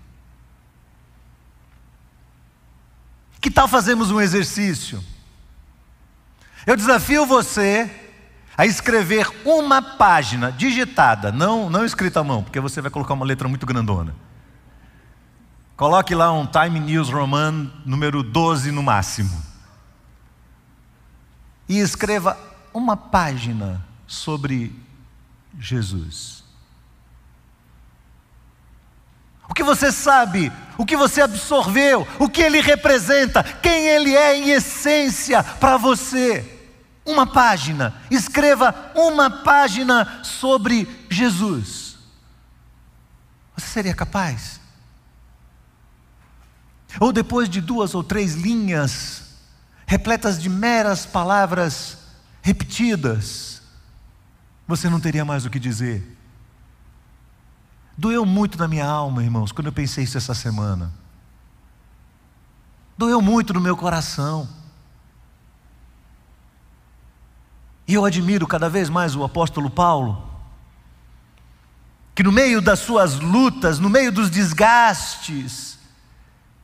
Que 3.41 3.51
tal 3.51 3.67
fazermos 3.67 4.13
um 4.13 4.21
exercício? 4.21 5.03
Eu 6.65 6.77
desafio 6.77 7.27
você 7.27 7.91
a 8.57 8.65
escrever 8.65 9.29
uma 9.45 9.83
página 9.83 10.53
digitada, 10.53 11.33
não, 11.33 11.69
não 11.69 11.85
escrita 11.85 12.21
à 12.21 12.25
mão, 12.25 12.45
porque 12.45 12.61
você 12.61 12.81
vai 12.81 12.89
colocar 12.89 13.15
uma 13.15 13.27
letra 13.27 13.49
muito 13.49 13.67
grandona. 13.67 14.15
Coloque 15.77 16.15
lá 16.15 16.31
um 16.33 16.47
Time 16.47 16.79
News 16.79 17.09
Roman 17.09 17.69
número 17.85 18.23
12 18.23 18.71
no 18.71 18.81
máximo. 18.85 19.43
E 21.69 21.81
escreva 21.81 22.39
uma 22.73 22.97
página 22.97 23.85
sobre 24.07 24.73
Jesus. 25.59 26.44
O 29.49 29.55
que 29.55 29.63
você 29.63 29.93
sabe, 29.93 30.53
o 30.79 30.85
que 30.85 30.97
você 30.97 31.21
absorveu, 31.21 32.07
o 32.19 32.29
que 32.29 32.43
ele 32.43 32.61
representa, 32.61 33.43
quem 33.43 33.87
ele 33.87 34.15
é 34.15 34.37
em 34.37 34.51
essência 34.51 35.43
para 35.43 35.77
você. 35.77 36.51
Uma 37.05 37.27
página, 37.27 37.95
escreva 38.11 38.75
uma 38.95 39.31
página 39.31 40.23
sobre 40.23 40.89
Jesus. 41.11 41.97
Você 43.57 43.67
seria 43.67 43.95
capaz? 43.95 44.59
Ou 46.99 47.13
depois 47.13 47.49
de 47.49 47.61
duas 47.61 47.95
ou 47.95 48.03
três 48.03 48.35
linhas, 48.35 49.23
repletas 49.87 50.41
de 50.41 50.49
meras 50.49 51.05
palavras 51.05 51.99
repetidas, 52.41 53.63
você 54.67 54.89
não 54.89 55.01
teria 55.01 55.25
mais 55.25 55.45
o 55.45 55.51
que 55.51 55.59
dizer? 55.59 56.17
Doeu 57.97 58.27
muito 58.27 58.59
na 58.59 58.67
minha 58.67 58.87
alma, 58.87 59.23
irmãos, 59.23 59.53
quando 59.53 59.69
eu 59.69 59.73
pensei 59.73 60.05
isso 60.05 60.19
essa 60.19 60.35
semana. 60.35 60.93
Doeu 62.99 63.21
muito 63.21 63.55
no 63.55 63.61
meu 63.61 63.77
coração. 63.77 64.49
E 67.87 67.95
eu 67.95 68.05
admiro 68.05 68.47
cada 68.47 68.69
vez 68.69 68.89
mais 68.89 69.15
o 69.15 69.25
apóstolo 69.25 69.69
Paulo, 69.69 70.31
que 72.15 72.23
no 72.23 72.33
meio 72.33 72.63
das 72.63 72.79
suas 72.79 73.21
lutas, 73.21 73.79
no 73.79 73.91
meio 73.91 74.11
dos 74.11 74.31
desgastes, 74.31 75.79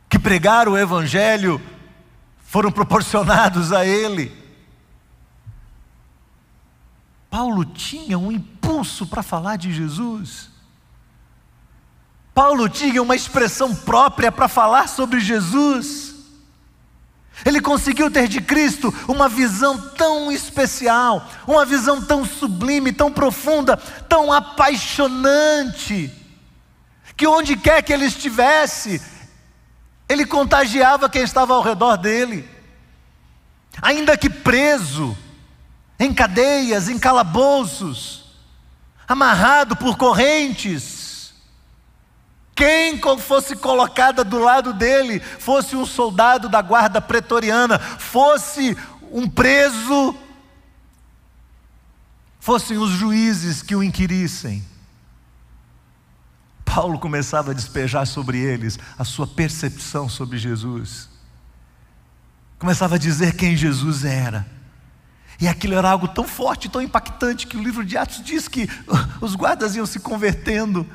que 0.09 0.19
pregar 0.19 0.69
o 0.69 0.77
Evangelho 0.77 1.61
foram 2.41 2.73
proporcionados 2.73 3.73
a 3.73 3.85
ele. 3.85 4.37
Paulo 7.31 7.65
tinha 7.65 8.19
um 8.19 8.33
impulso 8.33 9.07
para 9.07 9.23
falar 9.23 9.57
de 9.57 9.73
Jesus. 9.73 10.50
Paulo 12.41 12.71
tinha 12.71 13.03
uma 13.03 13.15
expressão 13.15 13.75
própria 13.75 14.33
para 14.33 14.49
falar 14.49 14.89
sobre 14.89 15.21
Jesus. 15.21 16.15
Ele 17.45 17.61
conseguiu 17.61 18.11
ter 18.11 18.29
de 18.29 18.41
Cristo 18.41 18.95
uma 19.07 19.29
visão 19.29 19.77
tão 19.91 20.33
especial, 20.33 21.29
uma 21.47 21.67
visão 21.67 22.01
tão 22.01 22.25
sublime, 22.25 22.95
tão 22.95 23.13
profunda, 23.13 23.77
tão 23.77 24.33
apaixonante, 24.33 26.11
que 27.15 27.27
onde 27.27 27.59
quer 27.59 27.83
que 27.83 27.93
ele 27.93 28.07
estivesse, 28.07 29.03
ele 30.09 30.25
contagiava 30.25 31.11
quem 31.11 31.21
estava 31.21 31.53
ao 31.53 31.61
redor 31.61 31.99
dele. 31.99 32.49
Ainda 33.83 34.17
que 34.17 34.31
preso, 34.31 35.15
em 35.99 36.15
cadeias, 36.15 36.89
em 36.89 36.99
calabouços, 36.99 38.25
amarrado 39.07 39.77
por 39.77 39.99
correntes, 39.99 41.00
quem 42.61 43.01
fosse 43.19 43.57
colocada 43.57 44.23
do 44.23 44.39
lado 44.39 44.75
dele, 44.75 45.19
fosse 45.19 45.75
um 45.75 45.87
soldado 45.87 46.47
da 46.47 46.61
guarda 46.61 47.01
pretoriana, 47.01 47.79
fosse 47.79 48.77
um 49.11 49.27
preso, 49.27 50.15
fossem 52.39 52.77
os 52.77 52.91
juízes 52.91 53.63
que 53.63 53.75
o 53.75 53.83
inquirissem. 53.83 54.63
Paulo 56.63 56.99
começava 56.99 57.53
a 57.53 57.55
despejar 57.55 58.07
sobre 58.07 58.39
eles 58.39 58.79
a 58.99 59.05
sua 59.05 59.27
percepção 59.27 60.07
sobre 60.07 60.37
Jesus. 60.37 61.09
Começava 62.59 62.97
a 62.97 62.99
dizer 62.99 63.37
quem 63.37 63.57
Jesus 63.57 64.05
era. 64.05 64.47
E 65.41 65.49
aquilo 65.49 65.77
era 65.77 65.91
algo 65.91 66.07
tão 66.07 66.29
forte, 66.29 66.69
tão 66.69 66.83
impactante, 66.83 67.47
que 67.47 67.57
o 67.57 67.63
livro 67.63 67.87
de 67.87 67.97
Atos 67.97 68.23
diz 68.23 68.47
que 68.47 68.69
os 69.19 69.35
guardas 69.35 69.75
iam 69.75 69.87
se 69.87 69.99
convertendo 69.99 70.87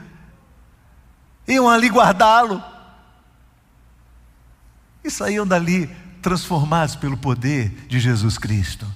iam 1.47 1.69
ali 1.69 1.87
guardá-lo 1.89 2.63
e 5.03 5.09
saíam 5.11 5.45
dali 5.45 5.87
transformados 6.21 6.95
pelo 6.95 7.15
poder 7.15 7.69
de 7.87 7.99
Jesus 7.99 8.37
Cristo. 8.37 8.87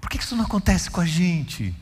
Por 0.00 0.08
que 0.08 0.18
isso 0.18 0.36
não 0.36 0.44
acontece 0.44 0.90
com 0.90 1.00
a 1.00 1.06
gente? 1.06 1.74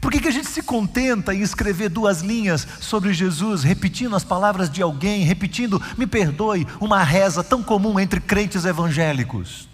Por 0.00 0.10
que, 0.10 0.20
que 0.20 0.28
a 0.28 0.32
gente 0.32 0.48
se 0.48 0.62
contenta 0.62 1.34
em 1.34 1.40
escrever 1.40 1.88
duas 1.88 2.20
linhas 2.20 2.66
sobre 2.80 3.12
Jesus, 3.12 3.62
repetindo 3.62 4.16
as 4.16 4.24
palavras 4.24 4.68
de 4.68 4.82
alguém, 4.82 5.24
repetindo, 5.24 5.80
me 5.96 6.06
perdoe, 6.06 6.66
uma 6.80 7.02
reza 7.02 7.44
tão 7.44 7.62
comum 7.62 8.00
entre 8.00 8.20
crentes 8.20 8.64
evangélicos? 8.64 9.68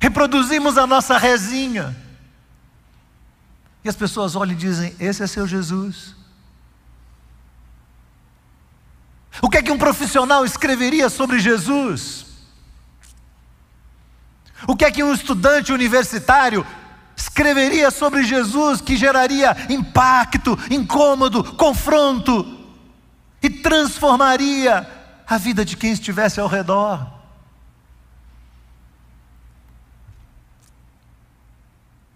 Reproduzimos 0.00 0.78
a 0.78 0.86
nossa 0.86 1.18
rezinha. 1.18 1.96
E 3.84 3.88
as 3.88 3.94
pessoas 3.94 4.34
olham 4.34 4.54
e 4.54 4.56
dizem: 4.56 4.96
Esse 4.98 5.22
é 5.22 5.26
seu 5.26 5.46
Jesus. 5.46 6.16
O 9.42 9.50
que 9.50 9.58
é 9.58 9.62
que 9.62 9.70
um 9.70 9.78
profissional 9.78 10.44
escreveria 10.44 11.08
sobre 11.10 11.38
Jesus? 11.38 12.24
O 14.66 14.74
que 14.74 14.84
é 14.84 14.90
que 14.90 15.04
um 15.04 15.12
estudante 15.12 15.72
universitário 15.72 16.66
escreveria 17.16 17.90
sobre 17.90 18.24
Jesus 18.24 18.80
que 18.80 18.96
geraria 18.96 19.54
impacto, 19.68 20.58
incômodo, 20.70 21.54
confronto 21.54 22.58
e 23.42 23.50
transformaria 23.50 24.88
a 25.26 25.36
vida 25.36 25.64
de 25.64 25.76
quem 25.76 25.92
estivesse 25.92 26.40
ao 26.40 26.48
redor? 26.48 27.13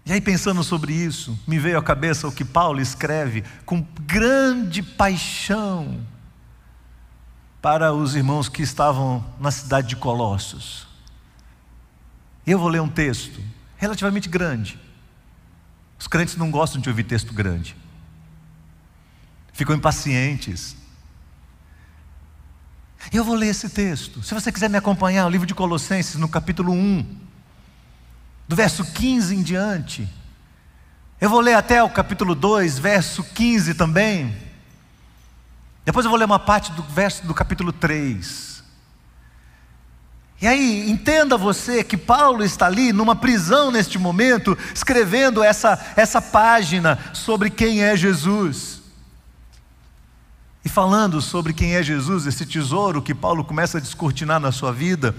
E 0.09 0.11
aí, 0.11 0.19
pensando 0.19 0.63
sobre 0.63 0.91
isso, 0.91 1.39
me 1.47 1.59
veio 1.59 1.77
à 1.77 1.83
cabeça 1.83 2.27
o 2.27 2.31
que 2.31 2.43
Paulo 2.43 2.81
escreve 2.81 3.43
com 3.63 3.85
grande 4.07 4.81
paixão 4.81 6.03
para 7.61 7.93
os 7.93 8.15
irmãos 8.15 8.49
que 8.49 8.63
estavam 8.63 9.23
na 9.39 9.51
cidade 9.51 9.89
de 9.89 9.95
Colossos. 9.95 10.87
Eu 12.43 12.57
vou 12.57 12.69
ler 12.69 12.81
um 12.81 12.89
texto 12.89 13.39
relativamente 13.77 14.27
grande. 14.27 14.79
Os 15.99 16.07
crentes 16.07 16.35
não 16.37 16.49
gostam 16.49 16.81
de 16.81 16.89
ouvir 16.89 17.03
texto 17.03 17.31
grande, 17.31 17.77
ficam 19.53 19.75
impacientes. 19.75 20.75
Eu 23.13 23.23
vou 23.23 23.35
ler 23.35 23.49
esse 23.49 23.69
texto. 23.69 24.23
Se 24.23 24.33
você 24.33 24.51
quiser 24.51 24.71
me 24.71 24.77
acompanhar, 24.77 25.27
o 25.27 25.29
livro 25.29 25.45
de 25.45 25.53
Colossenses, 25.53 26.15
no 26.15 26.27
capítulo 26.27 26.73
1 26.73 27.28
do 28.49 28.55
verso 28.55 28.83
15 28.83 29.35
em 29.35 29.43
diante. 29.43 30.09
Eu 31.21 31.29
vou 31.29 31.39
ler 31.39 31.53
até 31.53 31.83
o 31.83 31.89
capítulo 31.89 32.33
2, 32.33 32.79
verso 32.79 33.23
15 33.23 33.75
também. 33.75 34.35
Depois 35.85 36.03
eu 36.03 36.09
vou 36.09 36.17
ler 36.17 36.25
uma 36.25 36.39
parte 36.39 36.71
do 36.71 36.81
verso 36.81 37.27
do 37.27 37.33
capítulo 37.35 37.71
3. 37.71 38.63
E 40.41 40.47
aí, 40.47 40.89
entenda 40.89 41.37
você 41.37 41.83
que 41.83 41.95
Paulo 41.95 42.43
está 42.43 42.65
ali 42.65 42.91
numa 42.91 43.15
prisão 43.15 43.69
neste 43.69 43.99
momento, 43.99 44.57
escrevendo 44.73 45.43
essa, 45.43 45.79
essa 45.95 46.19
página 46.19 46.97
sobre 47.13 47.51
quem 47.51 47.83
é 47.83 47.95
Jesus. 47.95 48.81
E 50.65 50.69
falando 50.69 51.21
sobre 51.21 51.53
quem 51.53 51.75
é 51.75 51.83
Jesus, 51.83 52.25
esse 52.25 52.47
tesouro 52.47 52.99
que 52.99 53.13
Paulo 53.13 53.45
começa 53.45 53.77
a 53.77 53.81
descortinar 53.81 54.39
na 54.39 54.51
sua 54.51 54.73
vida. 54.73 55.15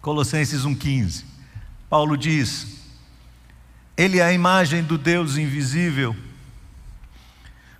Colossenses 0.00 0.62
1,15. 0.62 1.30
Paulo 1.92 2.16
diz: 2.16 2.68
Ele 3.98 4.18
é 4.18 4.22
a 4.22 4.32
imagem 4.32 4.82
do 4.82 4.96
Deus 4.96 5.36
invisível, 5.36 6.16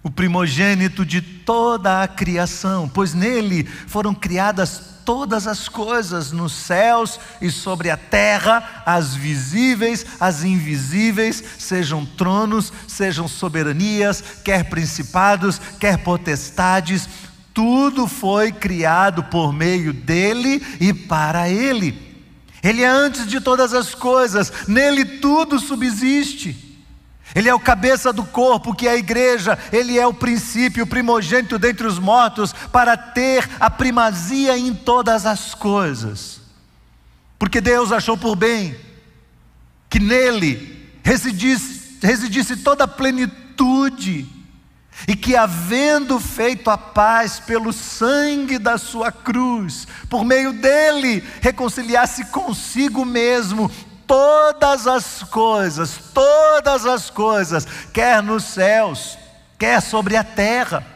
o 0.02 0.10
primogênito 0.10 1.02
de 1.02 1.22
toda 1.22 2.02
a 2.02 2.06
criação, 2.06 2.86
pois 2.86 3.14
nele 3.14 3.64
foram 3.64 4.14
criadas 4.14 4.82
todas 5.06 5.46
as 5.46 5.66
coisas 5.66 6.30
nos 6.30 6.52
céus 6.52 7.18
e 7.40 7.50
sobre 7.50 7.88
a 7.88 7.96
terra, 7.96 8.82
as 8.84 9.14
visíveis, 9.14 10.04
as 10.20 10.44
invisíveis, 10.44 11.42
sejam 11.58 12.04
tronos, 12.04 12.70
sejam 12.86 13.26
soberanias, 13.26 14.22
quer 14.44 14.68
principados, 14.68 15.58
quer 15.80 15.96
potestades, 15.96 17.08
tudo 17.54 18.06
foi 18.06 18.52
criado 18.52 19.24
por 19.24 19.54
meio 19.54 19.90
dele 19.90 20.62
e 20.78 20.92
para 20.92 21.48
ele. 21.48 22.11
Ele 22.62 22.82
é 22.82 22.86
antes 22.86 23.26
de 23.26 23.40
todas 23.40 23.74
as 23.74 23.94
coisas, 23.94 24.52
nele 24.68 25.04
tudo 25.04 25.58
subsiste. 25.58 26.70
Ele 27.34 27.48
é 27.48 27.54
o 27.54 27.60
cabeça 27.60 28.12
do 28.12 28.24
corpo, 28.24 28.74
que 28.74 28.86
é 28.86 28.90
a 28.90 28.96
igreja, 28.96 29.58
ele 29.72 29.98
é 29.98 30.06
o 30.06 30.12
princípio, 30.12 30.84
o 30.84 30.86
primogênito 30.86 31.58
dentre 31.58 31.86
os 31.86 31.98
mortos, 31.98 32.52
para 32.70 32.96
ter 32.96 33.48
a 33.58 33.70
primazia 33.70 34.56
em 34.56 34.74
todas 34.74 35.24
as 35.24 35.54
coisas. 35.54 36.40
Porque 37.38 37.60
Deus 37.60 37.90
achou 37.90 38.16
por 38.16 38.36
bem 38.36 38.76
que 39.88 39.98
nele 39.98 40.90
residisse, 41.02 41.98
residisse 42.02 42.56
toda 42.58 42.84
a 42.84 42.88
plenitude 42.88 44.41
e 45.06 45.16
que, 45.16 45.34
havendo 45.34 46.20
feito 46.20 46.70
a 46.70 46.78
paz 46.78 47.40
pelo 47.40 47.72
sangue 47.72 48.58
da 48.58 48.78
sua 48.78 49.10
cruz, 49.10 49.86
por 50.08 50.24
meio 50.24 50.52
dele, 50.52 51.24
reconciliasse 51.40 52.26
consigo 52.26 53.04
mesmo 53.04 53.70
todas 54.06 54.86
as 54.86 55.22
coisas, 55.22 55.98
todas 56.12 56.86
as 56.86 57.10
coisas, 57.10 57.66
quer 57.92 58.22
nos 58.22 58.44
céus, 58.44 59.18
quer 59.58 59.80
sobre 59.80 60.16
a 60.16 60.22
terra. 60.22 60.86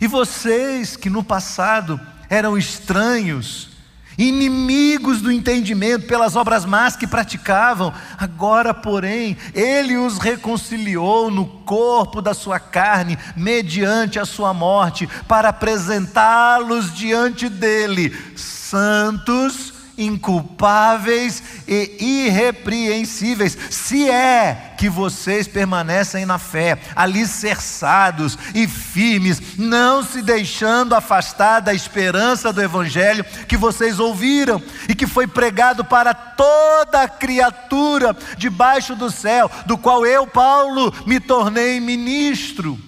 E 0.00 0.06
vocês 0.06 0.96
que 0.96 1.08
no 1.08 1.22
passado 1.22 2.00
eram 2.28 2.58
estranhos, 2.58 3.75
inimigos 4.18 5.20
do 5.20 5.30
entendimento 5.30 6.06
pelas 6.06 6.36
obras 6.36 6.64
más 6.64 6.96
que 6.96 7.06
praticavam. 7.06 7.92
Agora, 8.18 8.72
porém, 8.72 9.36
ele 9.54 9.96
os 9.96 10.18
reconciliou 10.18 11.30
no 11.30 11.46
corpo 11.46 12.22
da 12.22 12.34
sua 12.34 12.58
carne, 12.58 13.18
mediante 13.36 14.18
a 14.18 14.24
sua 14.24 14.54
morte, 14.54 15.08
para 15.28 15.50
apresentá-los 15.50 16.94
diante 16.94 17.48
dele, 17.48 18.16
santos, 18.36 19.75
inculpáveis 19.98 21.42
e 21.66 22.26
irrepreensíveis, 22.26 23.56
se 23.70 24.08
é 24.10 24.74
que 24.76 24.88
vocês 24.88 25.48
permanecem 25.48 26.26
na 26.26 26.38
fé, 26.38 26.78
alicerçados 26.94 28.38
e 28.54 28.68
firmes, 28.68 29.56
não 29.56 30.02
se 30.02 30.20
deixando 30.20 30.94
afastar 30.94 31.60
da 31.60 31.72
esperança 31.72 32.52
do 32.52 32.62
Evangelho 32.62 33.24
que 33.48 33.56
vocês 33.56 33.98
ouviram 33.98 34.62
e 34.88 34.94
que 34.94 35.06
foi 35.06 35.26
pregado 35.26 35.84
para 35.84 36.12
toda 36.12 37.08
criatura 37.08 38.14
debaixo 38.36 38.94
do 38.94 39.10
céu, 39.10 39.50
do 39.64 39.78
qual 39.78 40.04
eu, 40.04 40.26
Paulo, 40.26 40.92
me 41.06 41.18
tornei 41.18 41.80
ministro. 41.80 42.78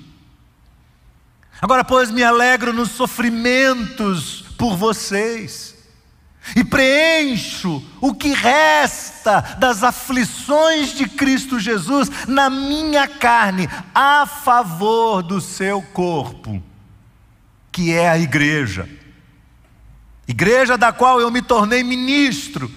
Agora, 1.60 1.82
pois, 1.82 2.10
me 2.10 2.22
alegro 2.22 2.72
nos 2.72 2.90
sofrimentos 2.92 4.44
por 4.56 4.76
vocês 4.76 5.77
e 6.56 6.64
preencho 6.64 7.82
o 8.00 8.14
que 8.14 8.32
resta 8.32 9.40
das 9.58 9.82
aflições 9.82 10.94
de 10.94 11.08
Cristo 11.08 11.58
Jesus 11.58 12.10
na 12.26 12.48
minha 12.48 13.06
carne, 13.06 13.68
a 13.94 14.26
favor 14.26 15.22
do 15.22 15.40
seu 15.40 15.82
corpo, 15.82 16.62
que 17.70 17.92
é 17.92 18.08
a 18.08 18.18
igreja. 18.18 18.88
Igreja 20.26 20.76
da 20.76 20.92
qual 20.92 21.20
eu 21.20 21.30
me 21.30 21.40
tornei 21.40 21.82
ministro, 21.82 22.70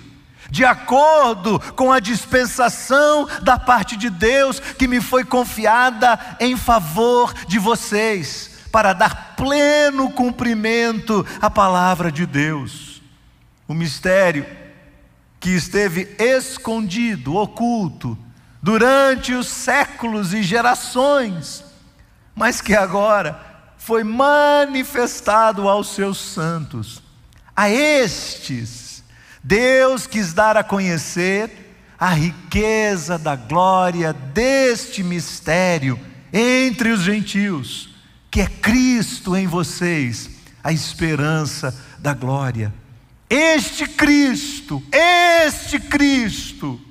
de 0.49 0.65
acordo 0.65 1.59
com 1.75 1.91
a 1.91 1.99
dispensação 1.99 3.27
da 3.41 3.57
parte 3.57 3.95
de 3.95 4.09
Deus 4.09 4.59
que 4.59 4.87
me 4.87 4.99
foi 4.99 5.23
confiada 5.23 6.19
em 6.39 6.57
favor 6.57 7.33
de 7.47 7.57
vocês, 7.57 8.51
para 8.71 8.93
dar 8.93 9.35
pleno 9.35 10.09
cumprimento 10.11 11.25
à 11.41 11.49
palavra 11.49 12.09
de 12.11 12.25
Deus 12.25 12.90
o 13.71 13.73
mistério 13.73 14.45
que 15.39 15.49
esteve 15.49 16.13
escondido, 16.19 17.35
oculto, 17.35 18.17
durante 18.61 19.33
os 19.33 19.47
séculos 19.47 20.33
e 20.33 20.43
gerações, 20.43 21.63
mas 22.35 22.61
que 22.61 22.75
agora 22.75 23.73
foi 23.77 24.03
manifestado 24.03 25.67
aos 25.67 25.95
seus 25.95 26.19
santos. 26.19 27.01
A 27.55 27.69
estes, 27.69 29.03
Deus 29.43 30.05
quis 30.05 30.33
dar 30.33 30.57
a 30.57 30.63
conhecer 30.63 31.73
a 31.97 32.09
riqueza 32.09 33.17
da 33.17 33.35
glória 33.35 34.11
deste 34.13 35.01
mistério 35.01 35.99
entre 36.33 36.89
os 36.89 37.01
gentios, 37.01 37.95
que 38.29 38.41
é 38.41 38.47
Cristo 38.47 39.35
em 39.35 39.47
vocês, 39.47 40.29
a 40.63 40.71
esperança 40.73 41.73
da 41.99 42.13
glória. 42.13 42.80
Este 43.33 43.87
Cristo, 43.87 44.83
este 44.91 45.79
Cristo, 45.79 46.81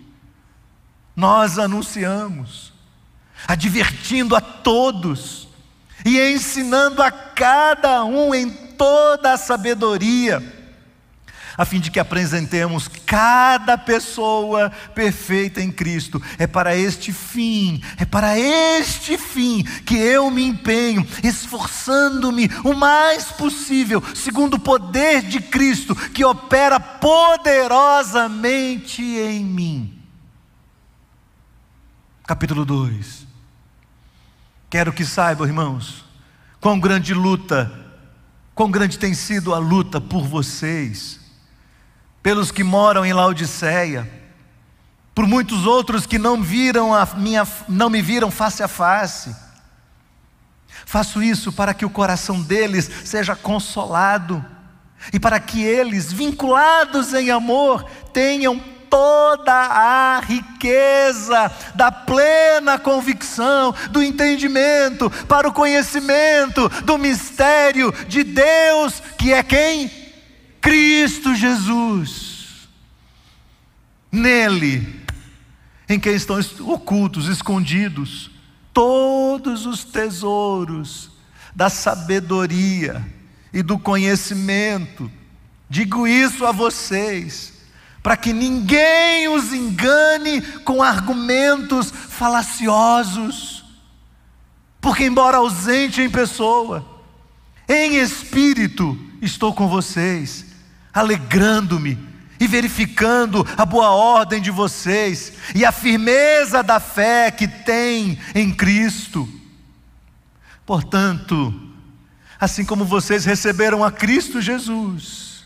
nós 1.14 1.59
anunciamos, 1.59 2.72
advertindo 3.46 4.35
a 4.35 4.40
todos 4.40 5.48
e 6.03 6.18
ensinando 6.18 7.03
a 7.03 7.11
cada 7.11 8.03
um 8.05 8.35
em 8.35 8.48
toda 8.48 9.35
a 9.35 9.37
sabedoria, 9.37 10.40
a 11.61 11.64
fim 11.66 11.79
de 11.79 11.90
que 11.90 12.01
apresentemos 12.01 12.88
cada 13.05 13.77
pessoa 13.77 14.73
perfeita 14.94 15.61
em 15.61 15.70
Cristo. 15.70 16.23
É 16.38 16.46
para 16.46 16.75
este 16.75 17.12
fim, 17.12 17.83
é 17.99 18.07
para 18.07 18.38
este 18.38 19.18
fim 19.18 19.62
que 19.85 19.94
eu 19.94 20.31
me 20.31 20.42
empenho, 20.42 21.07
esforçando-me 21.23 22.51
o 22.64 22.73
mais 22.73 23.25
possível, 23.25 24.03
segundo 24.14 24.55
o 24.55 24.59
poder 24.59 25.20
de 25.20 25.38
Cristo 25.38 25.94
que 25.94 26.25
opera 26.25 26.81
poderosamente 26.81 29.03
em 29.03 29.44
mim. 29.44 30.03
Capítulo 32.27 32.64
2. 32.64 33.27
Quero 34.70 34.94
que 34.94 35.05
saibam, 35.05 35.46
irmãos, 35.46 36.07
quão 36.59 36.81
grande 36.81 37.12
luta, 37.12 37.70
quão 38.55 38.70
grande 38.70 38.99
tem 38.99 39.12
sido 39.12 39.53
a 39.53 39.59
luta 39.59 40.01
por 40.01 40.27
vocês, 40.27 41.19
pelos 42.22 42.50
que 42.50 42.62
moram 42.62 43.04
em 43.04 43.12
Laodiceia, 43.12 44.09
por 45.14 45.26
muitos 45.26 45.66
outros 45.66 46.06
que 46.06 46.18
não 46.18 46.42
viram 46.42 46.94
a 46.94 47.06
minha, 47.16 47.46
não 47.68 47.90
me 47.90 48.00
viram 48.00 48.30
face 48.30 48.62
a 48.62 48.68
face. 48.68 49.35
Faço 50.87 51.22
isso 51.22 51.52
para 51.52 51.74
que 51.74 51.85
o 51.85 51.90
coração 51.90 52.40
deles 52.40 52.90
seja 53.04 53.37
consolado 53.37 54.44
e 55.12 55.18
para 55.20 55.40
que 55.40 55.62
eles, 55.62 56.12
vinculados 56.12 57.14
em 57.14 57.30
amor, 57.30 57.85
tenham 58.12 58.61
toda 58.88 59.52
a 59.52 60.20
riqueza 60.20 61.50
da 61.74 61.92
plena 61.92 62.78
convicção, 62.78 63.72
do 63.90 64.02
entendimento, 64.02 65.09
para 65.28 65.48
o 65.48 65.52
conhecimento 65.52 66.68
do 66.85 66.98
mistério 66.98 67.92
de 68.09 68.24
Deus, 68.24 69.00
que 69.16 69.33
é 69.33 69.42
quem? 69.42 70.00
Cristo 70.61 71.35
Jesus. 71.35 72.68
Nele, 74.12 75.03
em 75.88 75.99
quem 75.99 76.14
estão 76.14 76.38
ocultos, 76.66 77.29
escondidos, 77.29 78.31
todos 78.73 79.66
os 79.66 79.85
tesouros 79.85 81.11
da 81.55 81.68
sabedoria 81.68 83.07
e 83.53 83.62
do 83.62 83.79
conhecimento. 83.79 85.11
Digo 85.68 86.07
isso 86.07 86.44
a 86.44 86.53
vocês 86.53 87.61
para 88.03 88.16
que 88.16 88.33
ninguém 88.33 89.29
os 89.29 89.53
engane 89.53 90.40
com 90.64 90.83
argumentos 90.83 91.90
falaciosos. 91.90 93.64
Porque, 94.81 95.05
embora 95.05 95.37
ausente 95.37 96.01
em 96.01 96.09
pessoa, 96.09 96.85
em 97.68 97.96
espírito 97.96 98.99
estou 99.20 99.53
com 99.53 99.68
vocês, 99.68 100.46
alegrando-me 100.92 101.98
e 102.38 102.46
verificando 102.46 103.46
a 103.57 103.64
boa 103.64 103.90
ordem 103.90 104.40
de 104.40 104.50
vocês 104.50 105.33
e 105.55 105.64
a 105.64 105.72
firmeza 105.72 106.62
da 106.62 106.81
fé 106.81 107.31
que 107.31 107.46
tem 107.46 108.18
em 108.35 108.50
Cristo. 108.53 109.29
Portanto, 110.64 111.53
assim 112.38 112.64
como 112.64 112.85
vocês 112.85 113.24
receberam 113.24 113.85
a 113.85 113.92
Cristo 113.92 114.40
Jesus, 114.40 115.44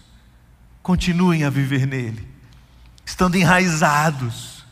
continuem 0.83 1.45
a 1.45 1.51
viver 1.51 1.87
nele 1.87 2.35
estando 3.05 3.37
enraizados, 3.37 4.65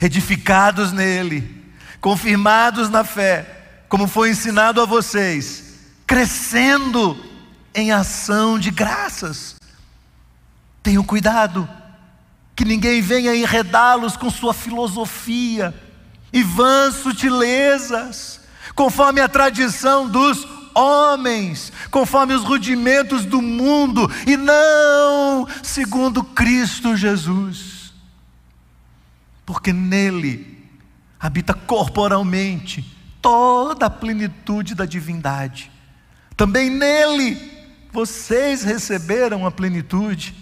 edificados 0.00 0.92
nele, 0.92 1.64
confirmados 2.00 2.88
na 2.88 3.04
fé, 3.04 3.84
como 3.88 4.06
foi 4.06 4.30
ensinado 4.30 4.80
a 4.80 4.86
vocês, 4.86 5.74
crescendo 6.06 7.16
em 7.74 7.92
ação 7.92 8.58
de 8.58 8.70
graças. 8.70 9.56
Tenham 10.82 11.04
cuidado, 11.04 11.68
que 12.56 12.64
ninguém 12.64 13.00
venha 13.00 13.34
enredá-los 13.34 14.16
com 14.16 14.30
sua 14.30 14.54
filosofia 14.54 15.74
e 16.32 16.42
vãs 16.42 16.96
sutilezas, 16.96 18.40
conforme 18.74 19.20
a 19.20 19.28
tradição 19.28 20.08
dos 20.08 20.46
homens, 20.74 21.72
conforme 21.90 22.34
os 22.34 22.44
rudimentos 22.44 23.24
do 23.24 23.42
mundo, 23.42 24.10
e 24.26 24.36
não 24.36 25.46
segundo 25.62 26.22
Cristo 26.22 26.96
Jesus. 26.96 27.92
Porque 29.44 29.72
nele 29.72 30.68
habita 31.18 31.52
corporalmente 31.52 32.84
toda 33.20 33.86
a 33.86 33.90
plenitude 33.90 34.74
da 34.74 34.86
divindade. 34.86 35.70
Também 36.36 36.70
nele 36.70 37.50
vocês 37.92 38.62
receberam 38.62 39.44
a 39.44 39.50
plenitude. 39.50 40.34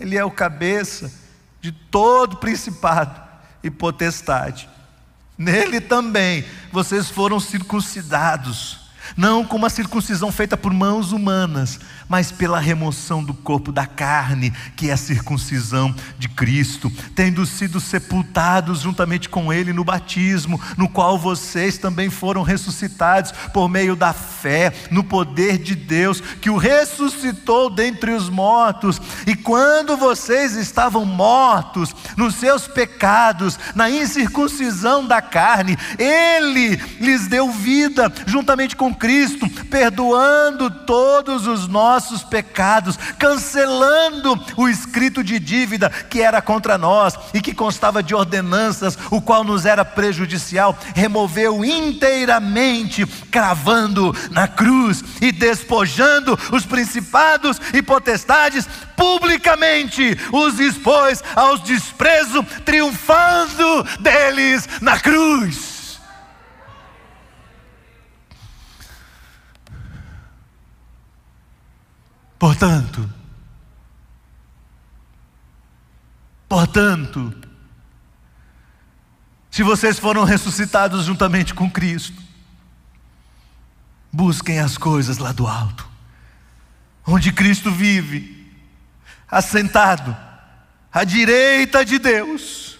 Ele 0.00 0.16
é 0.16 0.24
o 0.24 0.30
cabeça 0.30 1.12
de 1.60 1.72
todo 1.72 2.36
principado 2.38 3.20
e 3.62 3.70
potestade. 3.70 4.68
Nele 5.38 5.80
também 5.80 6.44
vocês 6.70 7.08
foram 7.08 7.40
circuncidados 7.40 8.81
não 9.16 9.44
com 9.44 9.56
uma 9.56 9.70
circuncisão 9.70 10.30
feita 10.32 10.56
por 10.56 10.72
mãos 10.72 11.12
humanas, 11.12 11.78
mas 12.08 12.30
pela 12.30 12.58
remoção 12.58 13.22
do 13.22 13.32
corpo 13.32 13.72
da 13.72 13.86
carne, 13.86 14.52
que 14.76 14.90
é 14.90 14.92
a 14.92 14.96
circuncisão 14.96 15.94
de 16.18 16.28
Cristo, 16.28 16.92
tendo 17.14 17.46
sido 17.46 17.80
sepultados 17.80 18.80
juntamente 18.80 19.28
com 19.28 19.52
Ele 19.52 19.72
no 19.72 19.84
batismo, 19.84 20.60
no 20.76 20.88
qual 20.88 21.18
vocês 21.18 21.78
também 21.78 22.10
foram 22.10 22.42
ressuscitados 22.42 23.32
por 23.52 23.68
meio 23.68 23.96
da 23.96 24.12
fé 24.12 24.72
no 24.90 25.02
poder 25.02 25.58
de 25.58 25.74
Deus, 25.74 26.20
que 26.20 26.50
o 26.50 26.56
ressuscitou 26.56 27.70
dentre 27.70 28.12
os 28.12 28.28
mortos, 28.28 29.00
e 29.26 29.34
quando 29.34 29.96
vocês 29.96 30.56
estavam 30.56 31.04
mortos 31.04 31.94
nos 32.16 32.34
seus 32.34 32.66
pecados, 32.66 33.58
na 33.74 33.90
incircuncisão 33.90 35.06
da 35.06 35.22
carne, 35.22 35.78
Ele 35.98 36.76
lhes 37.00 37.26
deu 37.26 37.50
vida 37.50 38.12
juntamente 38.26 38.76
com 38.76 38.92
Cristo, 39.02 39.50
perdoando 39.68 40.70
todos 40.70 41.48
os 41.48 41.66
nossos 41.66 42.22
pecados, 42.22 42.96
cancelando 43.18 44.40
o 44.56 44.68
escrito 44.68 45.24
de 45.24 45.40
dívida 45.40 45.90
que 45.90 46.22
era 46.22 46.40
contra 46.40 46.78
nós 46.78 47.18
e 47.34 47.40
que 47.40 47.52
constava 47.52 48.00
de 48.00 48.14
ordenanças, 48.14 48.96
o 49.10 49.20
qual 49.20 49.42
nos 49.42 49.66
era 49.66 49.84
prejudicial, 49.84 50.78
removeu 50.94 51.64
inteiramente, 51.64 53.04
cravando 53.28 54.14
na 54.30 54.46
cruz 54.46 55.02
e 55.20 55.32
despojando 55.32 56.38
os 56.52 56.64
principados 56.64 57.60
e 57.74 57.82
potestades, 57.82 58.68
publicamente 58.96 60.16
os 60.30 60.60
expôs 60.60 61.24
aos 61.34 61.60
desprezos, 61.62 62.46
triunfando 62.64 63.82
deles 63.98 64.68
na 64.80 65.00
cruz. 65.00 65.71
Portanto, 72.42 73.08
portanto, 76.48 77.32
se 79.48 79.62
vocês 79.62 79.96
foram 79.96 80.24
ressuscitados 80.24 81.04
juntamente 81.04 81.54
com 81.54 81.70
Cristo, 81.70 82.20
busquem 84.12 84.58
as 84.58 84.76
coisas 84.76 85.18
lá 85.18 85.30
do 85.30 85.46
alto, 85.46 85.88
onde 87.06 87.30
Cristo 87.30 87.70
vive, 87.70 88.52
assentado 89.30 90.16
à 90.92 91.04
direita 91.04 91.84
de 91.84 92.00
Deus. 92.00 92.76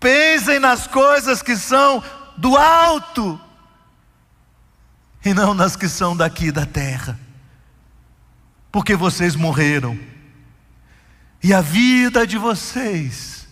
Pensem 0.00 0.58
nas 0.58 0.88
coisas 0.88 1.42
que 1.42 1.56
são 1.56 2.02
do 2.36 2.56
alto 2.56 3.40
e 5.24 5.32
não 5.32 5.54
nas 5.54 5.76
que 5.76 5.88
são 5.88 6.16
daqui 6.16 6.50
da 6.50 6.66
terra 6.66 7.23
porque 8.74 8.96
vocês 8.96 9.36
morreram. 9.36 9.96
E 11.40 11.54
a 11.54 11.60
vida 11.60 12.26
de 12.26 12.36
vocês 12.36 13.46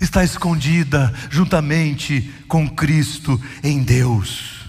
está 0.00 0.22
escondida 0.22 1.12
juntamente 1.28 2.32
com 2.46 2.70
Cristo 2.70 3.42
em 3.60 3.82
Deus. 3.82 4.60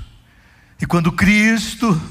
E 0.81 0.87
quando 0.87 1.11
Cristo, 1.11 2.01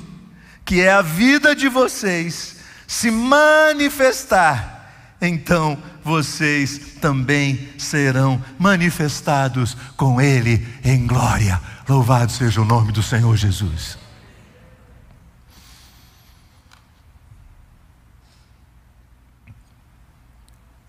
que 0.65 0.81
é 0.81 0.93
a 0.93 1.03
vida 1.03 1.57
de 1.57 1.69
vocês, 1.69 2.59
se 2.87 3.11
manifestar, 3.11 5.17
então 5.21 5.77
vocês 6.05 6.79
também 7.01 7.69
serão 7.79 8.41
manifestados 8.61 9.77
com 9.97 10.21
Ele 10.21 10.65
em 10.85 11.05
glória. 11.05 11.61
Louvado 11.89 12.31
seja 12.31 12.61
o 12.61 12.65
nome 12.65 12.93
do 12.93 13.03
Senhor 13.03 13.37
Jesus. 13.37 14.02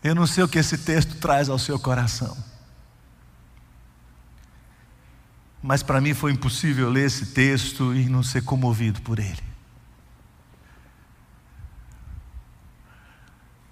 Eu 0.03 0.13
não 0.13 0.27
sei 0.27 0.43
o 0.43 0.47
que 0.47 0.59
esse 0.59 0.77
texto 0.77 1.15
traz 1.15 1.47
ao 1.47 1.57
seu 1.57 1.79
coração. 1.79 2.35
Mas 5.61 5.81
para 5.81 6.01
mim 6.01 6.13
foi 6.13 6.33
impossível 6.33 6.89
ler 6.89 7.05
esse 7.05 7.27
texto 7.27 7.95
e 7.95 8.09
não 8.09 8.21
ser 8.21 8.43
comovido 8.43 9.01
por 9.01 9.17
ele. 9.17 9.41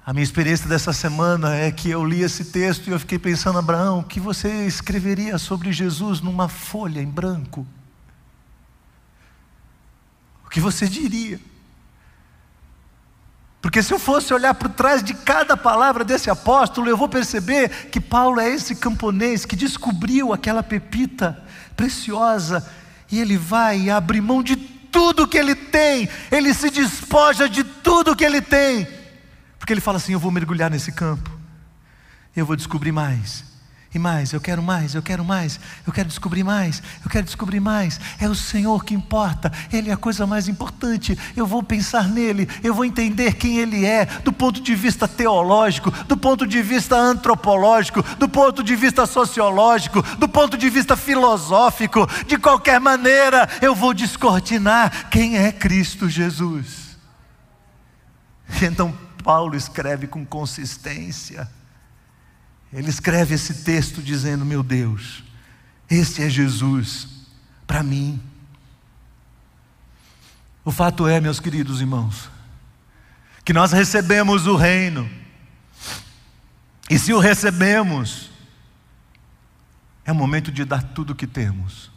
A 0.06 0.14
minha 0.14 0.24
experiência 0.24 0.68
dessa 0.68 0.94
semana 0.94 1.54
é 1.54 1.70
que 1.70 1.90
eu 1.90 2.04
li 2.04 2.22
esse 2.22 2.46
texto 2.46 2.88
e 2.88 2.92
eu 2.92 3.00
fiquei 3.00 3.20
pensando, 3.20 3.60
Abraão, 3.60 4.00
o 4.00 4.04
que 4.04 4.20
você 4.20 4.66
escreveria 4.66 5.38
sobre 5.38 5.72
Jesus 5.74 6.22
numa 6.22 6.48
folha 6.48 7.02
em 7.02 7.10
branco? 7.10 7.68
O 10.46 10.50
que 10.50 10.62
você 10.62 10.88
diria? 10.88 11.40
Porque 13.62 13.84
se 13.84 13.94
eu 13.94 14.00
fosse 14.00 14.34
olhar 14.34 14.56
por 14.56 14.70
trás 14.70 15.04
de 15.04 15.14
cada 15.14 15.56
palavra 15.56 16.04
desse 16.04 16.30
apóstolo, 16.30 16.90
eu 16.90 16.98
vou 16.98 17.08
perceber 17.08 17.90
que 17.92 18.02
Paulo 18.02 18.40
é 18.40 18.50
esse 18.50 18.76
camponês 18.76 19.46
que 19.46 19.56
descobriu 19.56 20.34
aquela 20.34 20.64
pepita 20.64 21.42
preciosa 21.78 22.68
e 23.12 23.20
ele 23.20 23.38
vai 23.38 23.82
e 23.82 23.92
abre 23.92 24.20
mão 24.20 24.42
de 24.42 24.56
tudo 24.56 25.28
que 25.28 25.38
ele 25.38 25.54
tem, 25.54 26.10
ele 26.32 26.54
se 26.54 26.70
despoja 26.70 27.48
de 27.48 27.64
tudo 27.64 28.16
que 28.16 28.26
ele 28.26 28.42
tem, 28.42 28.88
porque 29.58 29.72
ele 29.72 29.80
fala 29.80 29.98
assim: 29.98 30.14
Eu 30.14 30.20
vou 30.20 30.32
mergulhar 30.32 30.70
nesse 30.70 30.92
campo, 30.92 31.32
eu 32.36 32.46
vou 32.46 32.56
descobrir 32.56 32.92
mais, 32.92 33.46
e 33.94 34.00
mais, 34.00 34.32
eu 34.32 34.40
quero 34.40 34.64
mais, 34.64 34.96
eu 34.96 35.04
quero 35.04 35.24
mais, 35.26 35.60
eu 35.86 35.92
quero 35.92 36.08
descobrir 36.08 36.46
mais, 36.46 36.82
eu 37.04 37.12
quero 37.12 37.26
descobrir 37.26 37.60
mais. 37.60 38.00
É 38.22 38.30
o 38.30 38.34
Senhor 38.34 38.86
que 38.86 38.94
importa, 38.94 39.52
Ele 39.72 39.90
é 39.90 39.94
a 39.94 39.98
coisa 39.98 40.26
mais 40.26 40.48
importante. 40.48 41.18
Eu 41.36 41.46
vou 41.46 41.62
pensar 41.62 42.08
nele, 42.08 42.48
eu 42.64 42.74
vou 42.74 42.86
entender 42.86 43.34
quem 43.34 43.58
Ele 43.58 43.86
é, 43.86 44.06
do 44.06 44.32
ponto 44.32 44.62
de 44.62 44.74
vista 44.76 45.10
teológico, 45.10 45.92
do 46.06 46.16
ponto 46.16 46.48
de 46.48 46.62
vista 46.62 46.96
antropológico, 46.96 48.02
do 48.18 48.30
ponto 48.30 48.64
de 48.64 48.78
vista 48.78 49.06
sociológico, 49.06 50.02
do 50.18 50.30
ponto 50.30 50.58
de 50.58 50.70
vista 50.70 50.96
filosófico. 50.96 52.08
De 52.26 52.38
qualquer 52.38 52.80
maneira, 52.80 53.50
eu 53.62 53.76
vou 53.76 53.94
descortinar 53.94 55.10
quem 55.10 55.38
é 55.38 55.52
Cristo 55.52 56.08
Jesus. 56.08 56.98
Então, 58.62 58.98
Paulo 59.22 59.56
escreve 59.56 60.08
com 60.08 60.26
consistência 60.26 61.50
ele 62.74 62.90
escreve 62.90 63.36
esse 63.36 63.64
texto 63.64 64.02
dizendo: 64.02 64.46
Meu 64.46 64.64
Deus, 64.64 65.24
este 65.90 66.24
é 66.24 66.30
Jesus 66.30 67.08
para 67.68 67.84
mim. 67.84 68.22
O 70.64 70.72
fato 70.72 71.08
é, 71.08 71.20
meus 71.20 71.40
queridos 71.40 71.82
irmãos, 71.82 72.30
que 73.44 73.52
nós 73.52 73.72
recebemos 73.72 74.46
o 74.46 74.56
reino, 74.56 75.10
e 76.90 77.00
se 77.00 77.14
o 77.14 77.20
recebemos, 77.20 78.30
é 80.06 80.12
o 80.12 80.16
momento 80.16 80.52
de 80.52 80.64
dar 80.66 80.84
tudo 80.84 81.12
o 81.14 81.16
que 81.16 81.28
temos 81.28 81.92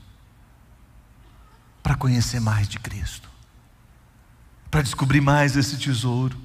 para 1.82 1.94
conhecer 1.94 2.40
mais 2.40 2.68
de 2.68 2.78
Cristo, 2.78 3.28
para 4.70 4.82
descobrir 4.82 5.20
mais 5.20 5.56
esse 5.56 5.76
tesouro. 5.76 6.40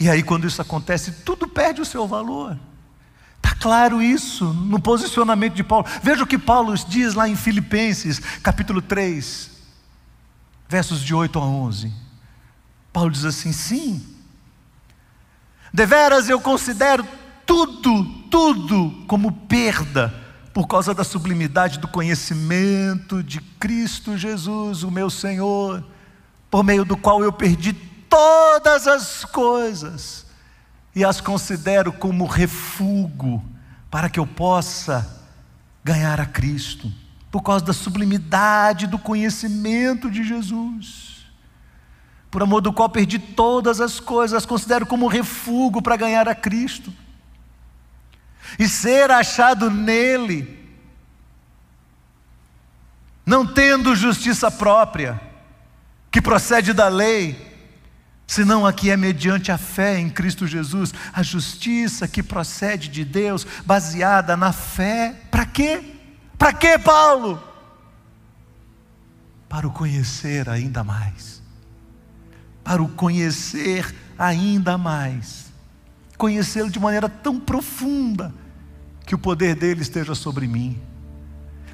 E 0.00 0.08
aí, 0.08 0.22
quando 0.22 0.46
isso 0.46 0.62
acontece, 0.62 1.12
tudo 1.12 1.46
perde 1.46 1.82
o 1.82 1.84
seu 1.84 2.08
valor. 2.08 2.58
Está 3.36 3.54
claro 3.54 4.00
isso 4.00 4.46
no 4.46 4.80
posicionamento 4.80 5.54
de 5.54 5.62
Paulo. 5.62 5.86
Veja 6.02 6.24
o 6.24 6.26
que 6.26 6.38
Paulo 6.38 6.74
diz 6.88 7.12
lá 7.12 7.28
em 7.28 7.36
Filipenses, 7.36 8.18
capítulo 8.42 8.80
3, 8.80 9.50
versos 10.66 11.02
de 11.02 11.14
8 11.14 11.38
a 11.38 11.42
11. 11.42 11.92
Paulo 12.90 13.10
diz 13.10 13.26
assim: 13.26 13.52
sim, 13.52 14.02
deveras 15.72 16.30
eu 16.30 16.40
considero 16.40 17.06
tudo, 17.44 18.04
tudo 18.30 19.04
como 19.06 19.30
perda, 19.32 20.14
por 20.54 20.66
causa 20.66 20.94
da 20.94 21.04
sublimidade 21.04 21.78
do 21.78 21.86
conhecimento 21.86 23.22
de 23.22 23.40
Cristo 23.40 24.16
Jesus, 24.16 24.82
o 24.82 24.90
meu 24.90 25.10
Senhor, 25.10 25.84
por 26.50 26.64
meio 26.64 26.86
do 26.86 26.96
qual 26.96 27.22
eu 27.22 27.32
perdi 27.32 27.89
todas 28.10 28.86
as 28.88 29.24
coisas 29.24 30.26
e 30.94 31.04
as 31.04 31.20
considero 31.20 31.92
como 31.92 32.26
refúgio 32.26 33.42
para 33.88 34.10
que 34.10 34.18
eu 34.20 34.26
possa 34.26 35.18
ganhar 35.82 36.20
a 36.20 36.26
Cristo, 36.26 36.92
por 37.30 37.42
causa 37.42 37.64
da 37.64 37.72
sublimidade 37.72 38.86
do 38.86 38.98
conhecimento 38.98 40.10
de 40.10 40.22
Jesus, 40.22 41.26
por 42.30 42.42
amor 42.42 42.60
do 42.60 42.72
qual 42.72 42.88
perdi 42.88 43.18
todas 43.18 43.80
as 43.80 43.98
coisas, 43.98 44.36
as 44.38 44.46
considero 44.46 44.84
como 44.84 45.06
refúgio 45.06 45.80
para 45.80 45.96
ganhar 45.96 46.28
a 46.28 46.34
Cristo, 46.34 46.92
e 48.58 48.68
ser 48.68 49.10
achado 49.10 49.70
nele, 49.70 50.58
não 53.24 53.46
tendo 53.46 53.94
justiça 53.94 54.50
própria, 54.50 55.20
que 56.10 56.20
procede 56.20 56.72
da 56.72 56.88
lei, 56.88 57.49
senão 58.30 58.64
aqui 58.64 58.92
é 58.92 58.96
mediante 58.96 59.50
a 59.50 59.58
fé 59.58 59.98
em 59.98 60.08
Cristo 60.08 60.46
Jesus, 60.46 60.94
a 61.12 61.20
justiça 61.20 62.06
que 62.06 62.22
procede 62.22 62.88
de 62.88 63.04
Deus, 63.04 63.44
baseada 63.66 64.36
na 64.36 64.52
fé. 64.52 65.16
Para 65.32 65.44
quê? 65.44 65.82
Para 66.38 66.52
quê, 66.52 66.78
Paulo? 66.78 67.42
Para 69.48 69.66
o 69.66 69.72
conhecer 69.72 70.48
ainda 70.48 70.84
mais. 70.84 71.42
Para 72.62 72.80
o 72.80 72.88
conhecer 72.88 73.92
ainda 74.16 74.78
mais. 74.78 75.46
Conhecê-lo 76.16 76.70
de 76.70 76.78
maneira 76.78 77.08
tão 77.08 77.40
profunda 77.40 78.32
que 79.04 79.14
o 79.16 79.18
poder 79.18 79.56
dele 79.56 79.82
esteja 79.82 80.14
sobre 80.14 80.46
mim. 80.46 80.80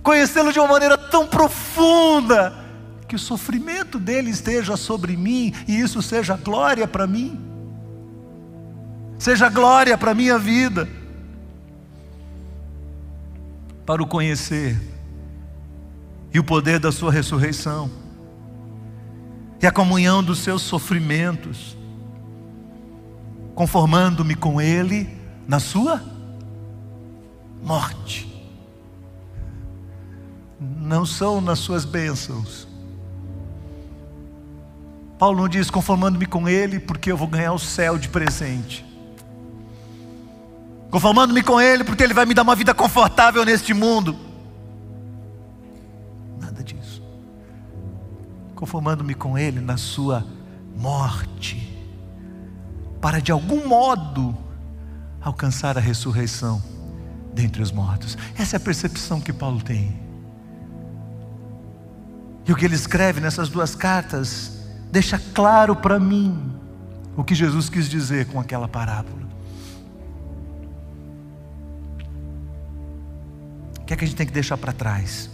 Conhecê-lo 0.02 0.50
de 0.54 0.58
uma 0.58 0.68
maneira 0.68 0.96
tão 0.96 1.26
profunda 1.26 2.65
que 3.08 3.14
o 3.14 3.18
sofrimento 3.18 3.98
dele 3.98 4.30
esteja 4.30 4.76
sobre 4.76 5.16
mim 5.16 5.52
e 5.66 5.78
isso 5.78 6.02
seja 6.02 6.36
glória 6.36 6.88
para 6.88 7.06
mim, 7.06 7.38
seja 9.18 9.48
glória 9.48 9.96
para 9.96 10.10
a 10.10 10.14
minha 10.14 10.38
vida, 10.38 10.88
para 13.84 14.02
o 14.02 14.06
conhecer 14.06 14.76
e 16.34 16.38
o 16.38 16.44
poder 16.44 16.78
da 16.78 16.90
Sua 16.90 17.12
ressurreição. 17.12 17.90
E 19.62 19.66
a 19.66 19.72
comunhão 19.72 20.22
dos 20.22 20.40
seus 20.40 20.60
sofrimentos, 20.60 21.74
conformando-me 23.54 24.34
com 24.34 24.60
Ele 24.60 25.08
na 25.48 25.58
Sua 25.58 26.02
morte. 27.62 28.30
Não 30.60 31.06
são 31.06 31.40
nas 31.40 31.58
Suas 31.60 31.86
bênçãos, 31.86 32.65
Paulo 35.18 35.40
não 35.40 35.48
diz 35.48 35.70
conformando-me 35.70 36.26
com 36.26 36.48
Ele, 36.48 36.78
porque 36.78 37.10
eu 37.10 37.16
vou 37.16 37.26
ganhar 37.26 37.52
o 37.52 37.58
céu 37.58 37.98
de 37.98 38.08
presente. 38.08 38.84
Conformando-me 40.90 41.42
com 41.42 41.60
Ele, 41.60 41.84
porque 41.84 42.02
Ele 42.02 42.14
vai 42.14 42.26
me 42.26 42.34
dar 42.34 42.42
uma 42.42 42.54
vida 42.54 42.74
confortável 42.74 43.44
neste 43.44 43.72
mundo. 43.72 44.16
Nada 46.40 46.62
disso. 46.62 47.02
Conformando-me 48.54 49.14
com 49.14 49.38
Ele 49.38 49.60
na 49.60 49.76
Sua 49.76 50.24
morte, 50.76 51.74
para 53.00 53.20
de 53.20 53.32
algum 53.32 53.66
modo 53.66 54.36
alcançar 55.20 55.78
a 55.78 55.80
ressurreição 55.80 56.62
dentre 57.32 57.62
os 57.62 57.72
mortos. 57.72 58.16
Essa 58.38 58.56
é 58.56 58.58
a 58.58 58.60
percepção 58.60 59.20
que 59.20 59.32
Paulo 59.32 59.62
tem. 59.62 59.98
E 62.46 62.52
o 62.52 62.56
que 62.56 62.64
ele 62.64 62.74
escreve 62.74 63.20
nessas 63.20 63.48
duas 63.48 63.74
cartas 63.74 64.55
deixa 64.90 65.18
claro 65.18 65.74
para 65.76 65.98
mim 65.98 66.52
o 67.16 67.24
que 67.24 67.34
Jesus 67.34 67.68
quis 67.68 67.88
dizer 67.88 68.26
com 68.26 68.38
aquela 68.38 68.68
parábola. 68.68 69.26
O 73.80 73.84
que 73.86 73.94
é 73.94 73.96
que 73.96 74.04
a 74.04 74.06
gente 74.06 74.16
tem 74.16 74.26
que 74.26 74.32
deixar 74.32 74.56
para 74.56 74.72
trás? 74.72 75.30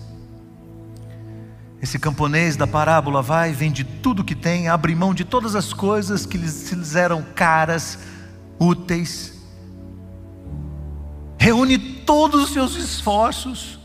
Esse 1.83 1.99
camponês 1.99 2.57
da 2.57 2.67
parábola 2.67 3.21
vai, 3.21 3.53
vende 3.53 3.83
tudo 3.83 4.23
que 4.23 4.37
tem, 4.37 4.69
abre 4.69 4.95
mão 4.95 5.12
de 5.12 5.25
todas 5.25 5.57
as 5.57 5.73
coisas 5.73 6.25
que 6.25 6.38
lhes, 6.38 6.95
eram 6.95 7.23
caras, 7.35 7.99
úteis, 8.57 9.33
reúne 11.37 11.77
todos 11.77 12.45
os 12.45 12.53
seus 12.53 12.77
esforços, 12.77 13.81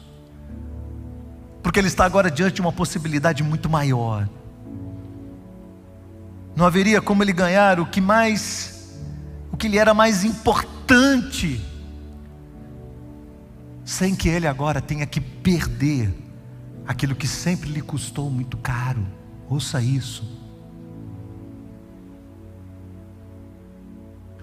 porque 1.64 1.80
ele 1.80 1.88
está 1.88 2.06
agora 2.06 2.30
diante 2.30 2.56
de 2.56 2.62
uma 2.62 2.72
possibilidade 2.72 3.42
muito 3.42 3.68
maior. 3.68 4.30
Não 6.58 6.66
haveria 6.66 7.00
como 7.00 7.22
ele 7.22 7.34
ganhar 7.34 7.80
o 7.80 7.86
que 7.86 8.02
mais, 8.02 9.00
o 9.52 9.56
que 9.56 9.68
lhe 9.68 9.78
era 9.78 9.94
mais 9.94 10.24
importante, 10.24 11.62
sem 13.86 14.16
que 14.16 14.28
ele 14.28 14.48
agora 14.48 14.82
tenha 14.82 15.06
que 15.06 15.22
perder 15.22 16.12
aquilo 16.88 17.14
que 17.14 17.28
sempre 17.28 17.70
lhe 17.70 17.80
custou 17.80 18.32
muito 18.32 18.58
caro. 18.58 19.06
Ouça 19.48 19.80
isso. 19.80 20.24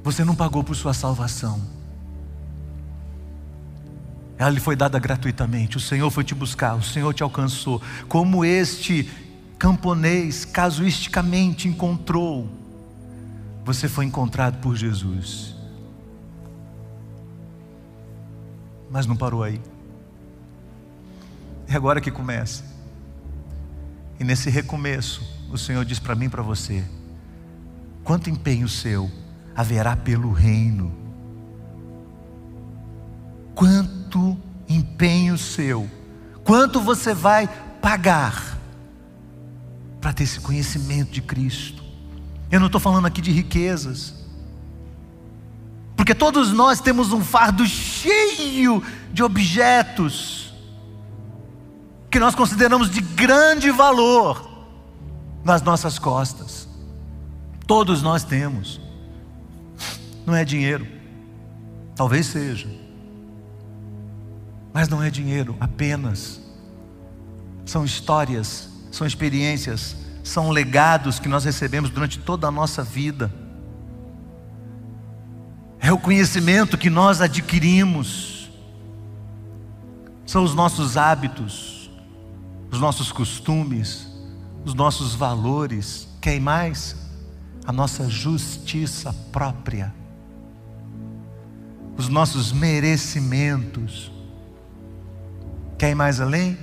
Você 0.04 0.24
não 0.24 0.36
pagou 0.36 0.62
por 0.62 0.76
sua 0.76 0.94
salvação. 0.94 1.60
Ela 4.38 4.50
lhe 4.50 4.60
foi 4.60 4.76
dada 4.76 5.00
gratuitamente. 5.00 5.78
O 5.78 5.80
Senhor 5.80 6.08
foi 6.12 6.22
te 6.22 6.32
buscar, 6.34 6.76
o 6.76 6.82
Senhor 6.82 7.12
te 7.12 7.24
alcançou. 7.24 7.82
Como 8.06 8.44
este 8.44 9.10
camponês 9.58 10.44
casuisticamente 10.44 11.68
encontrou, 11.68 12.48
você 13.64 13.88
foi 13.88 14.04
encontrado 14.04 14.60
por 14.60 14.76
Jesus. 14.76 15.54
Mas 18.90 19.06
não 19.06 19.16
parou 19.16 19.42
aí. 19.42 19.60
É 21.66 21.74
agora 21.74 22.00
que 22.00 22.10
começa. 22.10 22.62
E 24.20 24.24
nesse 24.24 24.50
recomeço, 24.50 25.22
o 25.50 25.58
Senhor 25.58 25.84
diz 25.84 25.98
para 25.98 26.14
mim 26.14 26.26
e 26.26 26.28
para 26.28 26.42
você: 26.42 26.84
quanto 28.04 28.30
empenho 28.30 28.68
seu 28.68 29.10
haverá 29.56 29.96
pelo 29.96 30.30
reino. 30.32 30.92
Quanto 33.54 34.36
empenho 34.68 35.38
seu, 35.38 35.88
quanto 36.42 36.80
você 36.80 37.14
vai 37.14 37.48
pagar 37.80 38.53
para 40.04 40.12
ter 40.12 40.24
esse 40.24 40.38
conhecimento 40.38 41.12
de 41.12 41.22
Cristo. 41.22 41.82
Eu 42.50 42.60
não 42.60 42.66
estou 42.66 42.78
falando 42.78 43.06
aqui 43.06 43.22
de 43.22 43.32
riquezas, 43.32 44.12
porque 45.96 46.14
todos 46.14 46.52
nós 46.52 46.78
temos 46.78 47.10
um 47.10 47.24
fardo 47.24 47.64
cheio 47.64 48.82
de 49.10 49.22
objetos 49.22 50.52
que 52.10 52.20
nós 52.20 52.34
consideramos 52.34 52.90
de 52.90 53.00
grande 53.00 53.70
valor 53.70 54.46
nas 55.42 55.62
nossas 55.62 55.98
costas. 55.98 56.68
Todos 57.66 58.02
nós 58.02 58.24
temos 58.24 58.78
não 60.26 60.34
é 60.34 60.44
dinheiro. 60.44 60.86
Talvez 61.96 62.26
seja. 62.26 62.68
Mas 64.70 64.86
não 64.86 65.02
é 65.02 65.08
dinheiro 65.08 65.56
apenas. 65.58 66.42
São 67.64 67.86
histórias, 67.86 68.68
são 68.94 69.06
experiências, 69.06 69.96
são 70.22 70.50
legados 70.50 71.18
que 71.18 71.28
nós 71.28 71.44
recebemos 71.44 71.90
durante 71.90 72.18
toda 72.18 72.46
a 72.46 72.50
nossa 72.50 72.82
vida. 72.82 73.32
É 75.80 75.92
o 75.92 75.98
conhecimento 75.98 76.78
que 76.78 76.88
nós 76.88 77.20
adquirimos. 77.20 78.50
São 80.26 80.42
os 80.42 80.54
nossos 80.54 80.96
hábitos, 80.96 81.90
os 82.70 82.80
nossos 82.80 83.12
costumes, 83.12 84.08
os 84.64 84.72
nossos 84.72 85.14
valores. 85.14 86.08
Quem 86.20 86.40
mais? 86.40 86.96
A 87.66 87.72
nossa 87.72 88.08
justiça 88.08 89.14
própria 89.30 89.92
os 91.96 92.08
nossos 92.08 92.52
merecimentos. 92.52 94.10
Quer 95.78 95.90
ir 95.90 95.94
mais 95.94 96.20
além? 96.20 96.58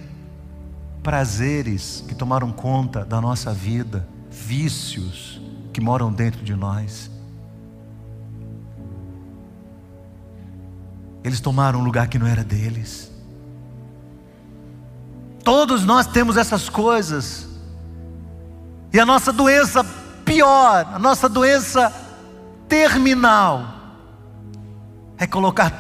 Prazeres 1.03 2.03
que 2.07 2.13
tomaram 2.13 2.51
conta 2.51 3.03
da 3.03 3.19
nossa 3.19 3.53
vida, 3.53 4.07
vícios 4.29 5.41
que 5.73 5.81
moram 5.81 6.11
dentro 6.11 6.43
de 6.43 6.55
nós. 6.55 7.09
Eles 11.23 11.39
tomaram 11.39 11.79
um 11.79 11.83
lugar 11.83 12.07
que 12.07 12.17
não 12.19 12.27
era 12.27 12.43
deles. 12.43 13.11
Todos 15.43 15.85
nós 15.85 16.07
temos 16.07 16.37
essas 16.37 16.69
coisas. 16.69 17.47
E 18.93 18.99
a 18.99 19.05
nossa 19.05 19.31
doença 19.31 19.83
pior, 20.25 20.87
a 20.93 20.99
nossa 20.99 21.27
doença 21.27 21.91
terminal, 22.67 23.65
é 25.17 25.27
colocar 25.27 25.73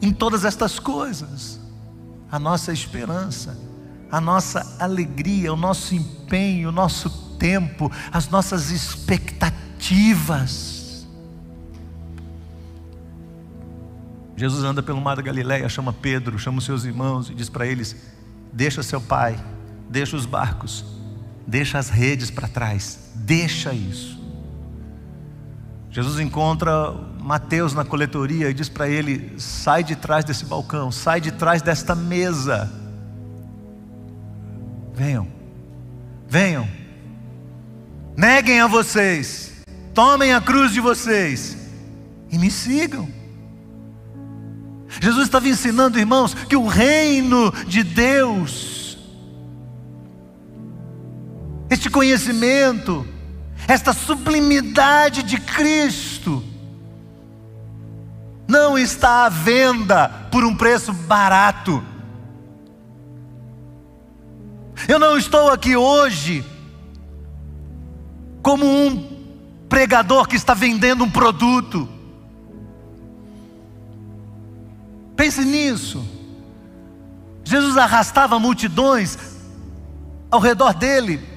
em 0.00 0.12
todas 0.12 0.44
estas 0.44 0.78
coisas 0.78 1.58
a 2.30 2.38
nossa 2.38 2.72
esperança, 2.72 3.56
a 4.10 4.20
nossa 4.20 4.76
alegria, 4.78 5.52
o 5.52 5.56
nosso 5.56 5.94
empenho, 5.94 6.68
o 6.68 6.72
nosso 6.72 7.08
tempo, 7.38 7.90
as 8.12 8.28
nossas 8.28 8.70
expectativas. 8.70 11.06
Jesus 14.36 14.64
anda 14.64 14.82
pelo 14.82 15.00
mar 15.00 15.16
da 15.16 15.22
Galileia, 15.22 15.68
chama 15.68 15.92
Pedro, 15.92 16.38
chama 16.38 16.58
os 16.58 16.64
seus 16.64 16.84
irmãos 16.84 17.30
e 17.30 17.34
diz 17.34 17.48
para 17.48 17.66
eles: 17.66 17.96
Deixa 18.52 18.82
seu 18.82 19.00
pai, 19.00 19.42
deixa 19.88 20.16
os 20.16 20.26
barcos, 20.26 20.84
deixa 21.46 21.78
as 21.78 21.88
redes 21.88 22.30
para 22.30 22.46
trás, 22.46 23.12
deixa 23.14 23.72
isso. 23.72 24.16
Jesus 25.90 26.20
encontra 26.20 26.92
Mateus 27.18 27.72
na 27.72 27.82
coletoria 27.82 28.50
e 28.50 28.54
diz 28.54 28.68
para 28.68 28.86
ele: 28.86 29.40
sai 29.40 29.82
de 29.82 29.96
trás 29.96 30.26
desse 30.26 30.44
balcão, 30.44 30.92
sai 30.92 31.22
de 31.22 31.32
trás 31.32 31.62
desta 31.62 31.94
mesa. 31.94 32.85
Venham, 34.96 35.28
venham, 36.26 36.66
neguem 38.16 38.62
a 38.62 38.66
vocês, 38.66 39.52
tomem 39.92 40.32
a 40.32 40.40
cruz 40.40 40.72
de 40.72 40.80
vocês 40.80 41.54
e 42.32 42.38
me 42.38 42.50
sigam. 42.50 43.06
Jesus 44.98 45.24
estava 45.24 45.46
ensinando, 45.48 45.98
irmãos, 45.98 46.32
que 46.32 46.56
o 46.56 46.66
reino 46.66 47.52
de 47.66 47.82
Deus, 47.82 48.96
este 51.68 51.90
conhecimento, 51.90 53.06
esta 53.68 53.92
sublimidade 53.92 55.22
de 55.22 55.38
Cristo, 55.38 56.42
não 58.48 58.78
está 58.78 59.26
à 59.26 59.28
venda 59.28 60.08
por 60.30 60.42
um 60.42 60.56
preço 60.56 60.90
barato. 60.90 61.84
Eu 64.88 64.98
não 64.98 65.16
estou 65.16 65.50
aqui 65.50 65.76
hoje 65.76 66.44
como 68.42 68.64
um 68.64 69.16
pregador 69.68 70.28
que 70.28 70.36
está 70.36 70.54
vendendo 70.54 71.04
um 71.04 71.10
produto. 71.10 71.88
Pense 75.16 75.44
nisso. 75.44 76.04
Jesus 77.44 77.76
arrastava 77.76 78.38
multidões 78.38 79.18
ao 80.30 80.40
redor 80.40 80.74
dele 80.74 81.36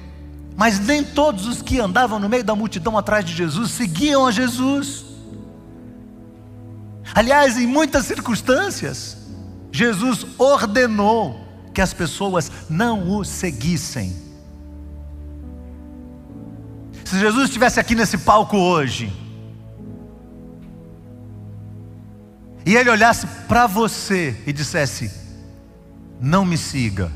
mas 0.60 0.78
nem 0.78 1.02
todos 1.02 1.46
os 1.46 1.62
que 1.62 1.80
andavam 1.80 2.18
no 2.18 2.28
meio 2.28 2.44
da 2.44 2.54
multidão 2.54 2.98
atrás 2.98 3.24
de 3.24 3.32
Jesus 3.32 3.70
seguiam 3.70 4.26
a 4.26 4.30
Jesus. 4.30 5.06
Aliás, 7.14 7.56
em 7.56 7.66
muitas 7.66 8.04
circunstâncias, 8.04 9.16
Jesus 9.72 10.26
ordenou 10.36 11.39
que 11.72 11.80
as 11.80 11.92
pessoas 11.92 12.50
não 12.68 13.16
o 13.16 13.24
seguissem. 13.24 14.14
Se 17.04 17.18
Jesus 17.18 17.46
estivesse 17.46 17.80
aqui 17.80 17.94
nesse 17.94 18.18
palco 18.18 18.56
hoje, 18.56 19.12
e 22.64 22.76
ele 22.76 22.90
olhasse 22.90 23.26
para 23.48 23.66
você 23.66 24.36
e 24.46 24.52
dissesse: 24.52 25.10
Não 26.20 26.44
me 26.44 26.56
siga, 26.56 27.10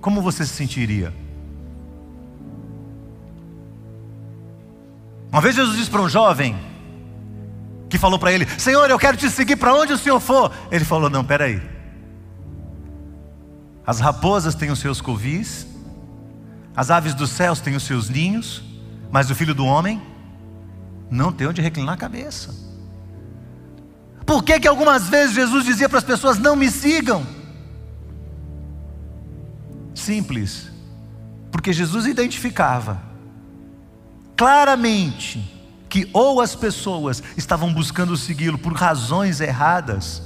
como 0.00 0.20
você 0.20 0.44
se 0.44 0.52
sentiria? 0.52 1.14
Uma 5.30 5.40
vez 5.40 5.54
Jesus 5.54 5.76
disse 5.76 5.90
para 5.90 6.02
um 6.02 6.08
jovem 6.08 6.58
que 7.88 7.98
falou 7.98 8.18
para 8.18 8.32
ele: 8.32 8.46
Senhor, 8.58 8.88
eu 8.90 8.98
quero 8.98 9.16
te 9.16 9.30
seguir 9.30 9.56
para 9.56 9.74
onde 9.74 9.92
o 9.92 9.98
Senhor 9.98 10.20
for. 10.20 10.52
Ele 10.70 10.84
falou: 10.84 11.08
Não, 11.08 11.24
peraí. 11.24 11.77
As 13.88 14.00
raposas 14.00 14.54
têm 14.54 14.70
os 14.70 14.80
seus 14.80 15.00
covis, 15.00 15.66
as 16.76 16.90
aves 16.90 17.14
dos 17.14 17.30
céus 17.30 17.58
têm 17.58 17.74
os 17.74 17.84
seus 17.84 18.10
ninhos, 18.10 18.62
mas 19.10 19.30
o 19.30 19.34
filho 19.34 19.54
do 19.54 19.64
homem 19.64 20.02
não 21.10 21.32
tem 21.32 21.46
onde 21.46 21.62
reclinar 21.62 21.94
a 21.94 21.96
cabeça. 21.96 22.54
Por 24.26 24.44
que, 24.44 24.60
que 24.60 24.68
algumas 24.68 25.08
vezes 25.08 25.34
Jesus 25.34 25.64
dizia 25.64 25.88
para 25.88 25.96
as 25.96 26.04
pessoas: 26.04 26.38
Não 26.38 26.54
me 26.54 26.70
sigam? 26.70 27.26
Simples, 29.94 30.70
porque 31.50 31.72
Jesus 31.72 32.04
identificava 32.04 33.00
claramente 34.36 35.50
que 35.88 36.10
ou 36.12 36.42
as 36.42 36.54
pessoas 36.54 37.22
estavam 37.38 37.72
buscando 37.72 38.18
segui-lo 38.18 38.58
por 38.58 38.74
razões 38.74 39.40
erradas, 39.40 40.22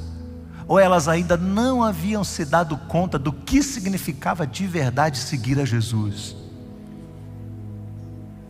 ou 0.67 0.79
elas 0.79 1.09
ainda 1.09 1.37
não 1.37 1.83
haviam 1.83 2.25
se 2.25 2.45
dado 2.45 2.77
conta 2.89 3.19
do 3.19 3.33
que 3.33 3.63
significava 3.63 4.47
de 4.47 4.67
verdade 4.67 5.19
seguir 5.19 5.59
a 5.61 5.65
Jesus. 5.65 6.37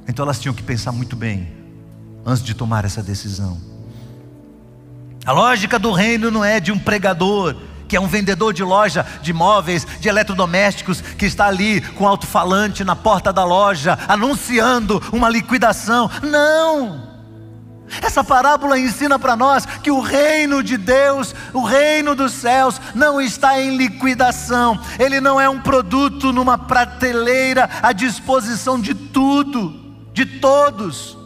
Então 0.08 0.24
elas 0.24 0.40
tinham 0.40 0.54
que 0.54 0.62
pensar 0.62 0.92
muito 0.92 1.16
bem 1.16 1.48
antes 2.24 2.42
de 2.42 2.54
tomar 2.54 2.84
essa 2.84 3.02
decisão. 3.02 3.60
A 5.24 5.32
lógica 5.32 5.78
do 5.78 5.92
reino 5.92 6.30
não 6.30 6.44
é 6.44 6.58
de 6.58 6.72
um 6.72 6.78
pregador, 6.78 7.56
que 7.88 7.96
é 7.96 8.00
um 8.00 8.08
vendedor 8.08 8.52
de 8.52 8.64
loja 8.64 9.06
de 9.20 9.32
móveis, 9.32 9.86
de 10.00 10.08
eletrodomésticos, 10.08 11.00
que 11.00 11.26
está 11.26 11.46
ali 11.46 11.80
com 11.80 12.08
alto-falante 12.08 12.82
na 12.82 12.96
porta 12.96 13.32
da 13.32 13.44
loja, 13.44 13.98
anunciando 14.08 15.00
uma 15.12 15.28
liquidação. 15.28 16.10
Não! 16.22 17.11
Essa 18.01 18.24
parábola 18.24 18.78
ensina 18.78 19.18
para 19.18 19.36
nós 19.36 19.66
que 19.66 19.90
o 19.90 20.01
reino 20.01 20.62
de 20.62 20.76
Deus, 20.76 21.34
o 21.53 21.62
reino 21.62 22.14
dos 22.14 22.32
céus, 22.32 22.80
não 22.95 23.20
está 23.20 23.61
em 23.61 23.76
liquidação, 23.76 24.80
ele 24.99 25.20
não 25.20 25.40
é 25.40 25.49
um 25.49 25.61
produto 25.61 26.32
numa 26.32 26.57
prateleira 26.57 27.68
à 27.82 27.93
disposição 27.93 28.80
de 28.80 28.95
tudo, 28.95 29.95
de 30.12 30.24
todos, 30.24 31.18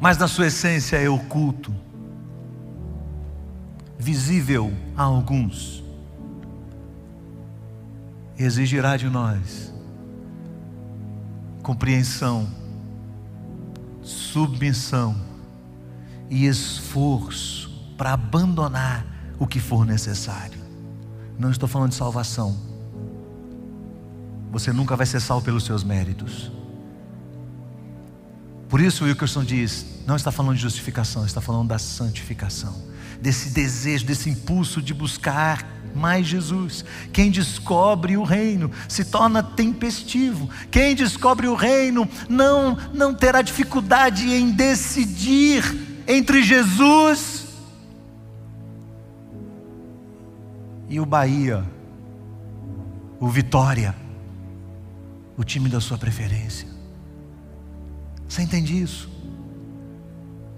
mas 0.00 0.16
na 0.16 0.26
sua 0.26 0.46
essência 0.46 0.96
é 0.96 1.08
oculto, 1.08 1.74
visível 3.98 4.72
a 4.96 5.02
alguns, 5.02 5.84
exigirá 8.38 8.96
de 8.96 9.10
nós 9.10 9.70
compreensão 11.62 12.48
submissão 14.10 15.16
e 16.28 16.46
esforço 16.46 17.70
para 17.96 18.12
abandonar 18.12 19.06
o 19.38 19.46
que 19.46 19.60
for 19.60 19.86
necessário. 19.86 20.60
Não 21.38 21.50
estou 21.50 21.68
falando 21.68 21.90
de 21.90 21.96
salvação. 21.96 22.56
Você 24.52 24.72
nunca 24.72 24.96
vai 24.96 25.06
ser 25.06 25.20
salvo 25.20 25.44
pelos 25.44 25.64
seus 25.64 25.84
méritos. 25.84 26.50
Por 28.68 28.80
isso, 28.80 29.04
Wilkerson 29.04 29.44
diz: 29.44 29.86
não 30.06 30.16
está 30.16 30.30
falando 30.30 30.56
de 30.56 30.62
justificação, 30.62 31.24
está 31.24 31.40
falando 31.40 31.68
da 31.68 31.78
santificação, 31.78 32.74
desse 33.20 33.50
desejo, 33.50 34.04
desse 34.04 34.28
impulso 34.28 34.82
de 34.82 34.92
buscar 34.92 35.66
mais 35.94 36.26
Jesus. 36.26 36.84
Quem 37.12 37.30
descobre 37.30 38.16
o 38.16 38.22
reino 38.22 38.70
se 38.88 39.04
torna 39.04 39.42
tempestivo. 39.42 40.48
Quem 40.70 40.94
descobre 40.94 41.48
o 41.48 41.54
reino 41.54 42.08
não 42.28 42.76
não 42.94 43.14
terá 43.14 43.42
dificuldade 43.42 44.32
em 44.32 44.50
decidir 44.50 45.64
entre 46.06 46.42
Jesus 46.42 47.46
e 50.88 50.98
o 50.98 51.06
Bahia, 51.06 51.64
o 53.20 53.28
Vitória, 53.28 53.94
o 55.36 55.44
time 55.44 55.68
da 55.68 55.80
sua 55.80 55.96
preferência. 55.96 56.68
Você 58.28 58.42
entende 58.42 58.80
isso? 58.80 59.09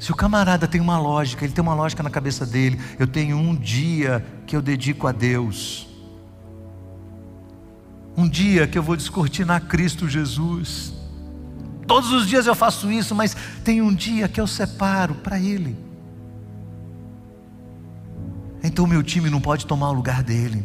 Se 0.02 0.10
o 0.10 0.16
camarada 0.16 0.66
tem 0.66 0.80
uma 0.80 0.98
lógica, 0.98 1.44
ele 1.44 1.52
tem 1.52 1.62
uma 1.62 1.74
lógica 1.74 2.02
na 2.02 2.10
cabeça 2.10 2.44
dele, 2.44 2.76
eu 2.98 3.06
tenho 3.06 3.36
um 3.36 3.54
dia 3.54 4.26
que 4.48 4.56
eu 4.56 4.60
dedico 4.60 5.06
a 5.06 5.12
Deus. 5.12 5.86
Um 8.16 8.28
dia 8.28 8.66
que 8.66 8.76
eu 8.76 8.82
vou 8.82 8.96
descortinar 8.96 9.64
Cristo 9.68 10.08
Jesus. 10.08 10.92
Todos 11.86 12.10
os 12.10 12.26
dias 12.26 12.48
eu 12.48 12.54
faço 12.56 12.90
isso, 12.90 13.14
mas 13.14 13.36
tem 13.62 13.80
um 13.80 13.94
dia 13.94 14.26
que 14.28 14.40
eu 14.40 14.46
separo 14.48 15.14
para 15.14 15.38
Ele. 15.38 15.76
Então 18.60 18.88
meu 18.88 19.04
time 19.04 19.30
não 19.30 19.40
pode 19.40 19.66
tomar 19.66 19.90
o 19.90 19.92
lugar 19.92 20.20
dele. 20.24 20.64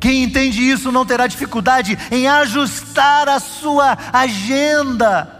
Quem 0.00 0.24
entende 0.24 0.62
isso 0.62 0.90
não 0.90 1.04
terá 1.04 1.26
dificuldade 1.26 1.98
em 2.10 2.26
ajustar 2.26 3.28
a 3.28 3.38
sua 3.38 3.98
agenda 4.14 5.35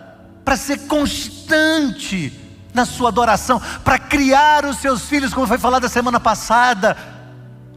para 0.46 0.56
ser 0.56 0.78
constante 0.86 2.32
na 2.72 2.84
sua 2.84 3.08
adoração, 3.08 3.60
para 3.82 3.98
criar 3.98 4.64
os 4.64 4.76
seus 4.76 5.02
filhos, 5.02 5.34
como 5.34 5.44
foi 5.44 5.58
falado 5.58 5.86
a 5.86 5.88
semana 5.88 6.20
passada, 6.20 6.96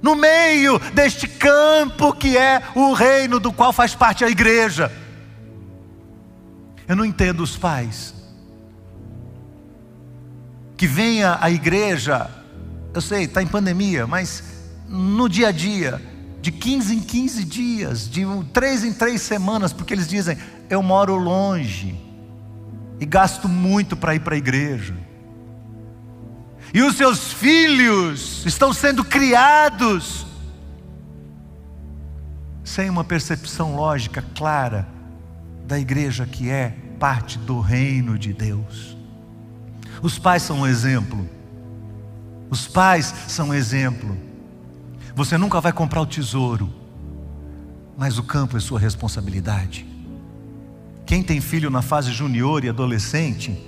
no 0.03 0.15
meio 0.15 0.78
deste 0.93 1.28
campo 1.28 2.13
que 2.13 2.38
é 2.38 2.61
o 2.76 2.93
reino 2.93 3.39
do 3.39 3.51
qual 3.51 3.74
faz 3.74 3.95
parte 3.95 4.24
a 4.24 4.30
igreja. 4.30 4.91
Eu 6.88 6.95
não 6.95 7.03
entendo 7.03 7.41
os 7.41 7.57
pais 7.57 8.13
que 10.78 10.86
venha 10.86 11.39
à 11.41 11.49
igreja, 11.49 12.30
eu 12.93 13.01
sei, 13.01 13.24
está 13.24 13.41
em 13.41 13.47
pandemia, 13.47 14.05
mas 14.05 14.43
no 14.88 15.28
dia 15.28 15.47
a 15.47 15.51
dia, 15.51 15.99
de 16.39 16.51
15 16.51 16.95
em 16.95 16.99
15 16.99 17.43
dias, 17.45 18.07
de 18.07 18.24
3 18.53 18.84
em 18.84 18.93
3 18.93 19.20
semanas, 19.20 19.74
porque 19.74 19.91
eles 19.91 20.07
dizem, 20.07 20.38
eu 20.70 20.84
moro 20.84 21.15
longe 21.15 22.09
e 23.00 23.06
gasto 23.06 23.47
muito 23.47 23.95
para 23.95 24.16
ir 24.16 24.20
para 24.20 24.36
a 24.36 24.38
igreja. 24.38 24.95
E 26.74 26.82
os 26.84 26.95
seus 26.95 27.34
filhos 27.34 28.45
estão 28.45 28.72
sendo 28.74 29.04
criados 29.04 30.26
sem 32.64 32.89
uma 32.89 33.04
percepção 33.04 33.76
lógica 33.76 34.24
clara 34.36 34.88
da 35.66 35.80
igreja 35.80 36.28
que 36.28 36.50
é 36.50 36.76
parte 37.00 37.39
do 37.39 37.60
reino 37.60 38.20
de 38.20 38.34
Deus. 38.34 38.95
Os 40.02 40.20
pais 40.20 40.43
são 40.43 40.60
um 40.60 40.68
exemplo. 40.68 41.28
Os 42.50 42.68
pais 42.68 43.14
são 43.28 43.50
um 43.50 43.54
exemplo. 43.54 44.16
Você 45.16 45.38
nunca 45.38 45.60
vai 45.60 45.74
comprar 45.74 46.02
o 46.02 46.06
tesouro, 46.06 46.72
mas 47.97 48.20
o 48.20 48.24
campo 48.24 48.56
é 48.56 48.60
sua 48.60 48.80
responsabilidade. 48.80 49.88
Quem 51.10 51.24
tem 51.24 51.41
filho 51.41 51.72
na 51.72 51.82
fase 51.82 52.12
junior 52.12 52.64
e 52.64 52.70
adolescente 52.70 53.60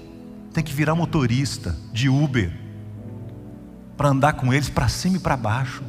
tem 0.54 0.64
que 0.64 0.72
virar 0.72 0.94
motorista 0.94 1.76
de 1.92 2.08
Uber 2.08 2.52
para 3.98 4.10
andar 4.10 4.34
com 4.34 4.54
eles 4.54 4.70
para 4.70 4.88
cima 4.88 5.18
e 5.18 5.20
para 5.20 5.36
baixo. 5.36 5.82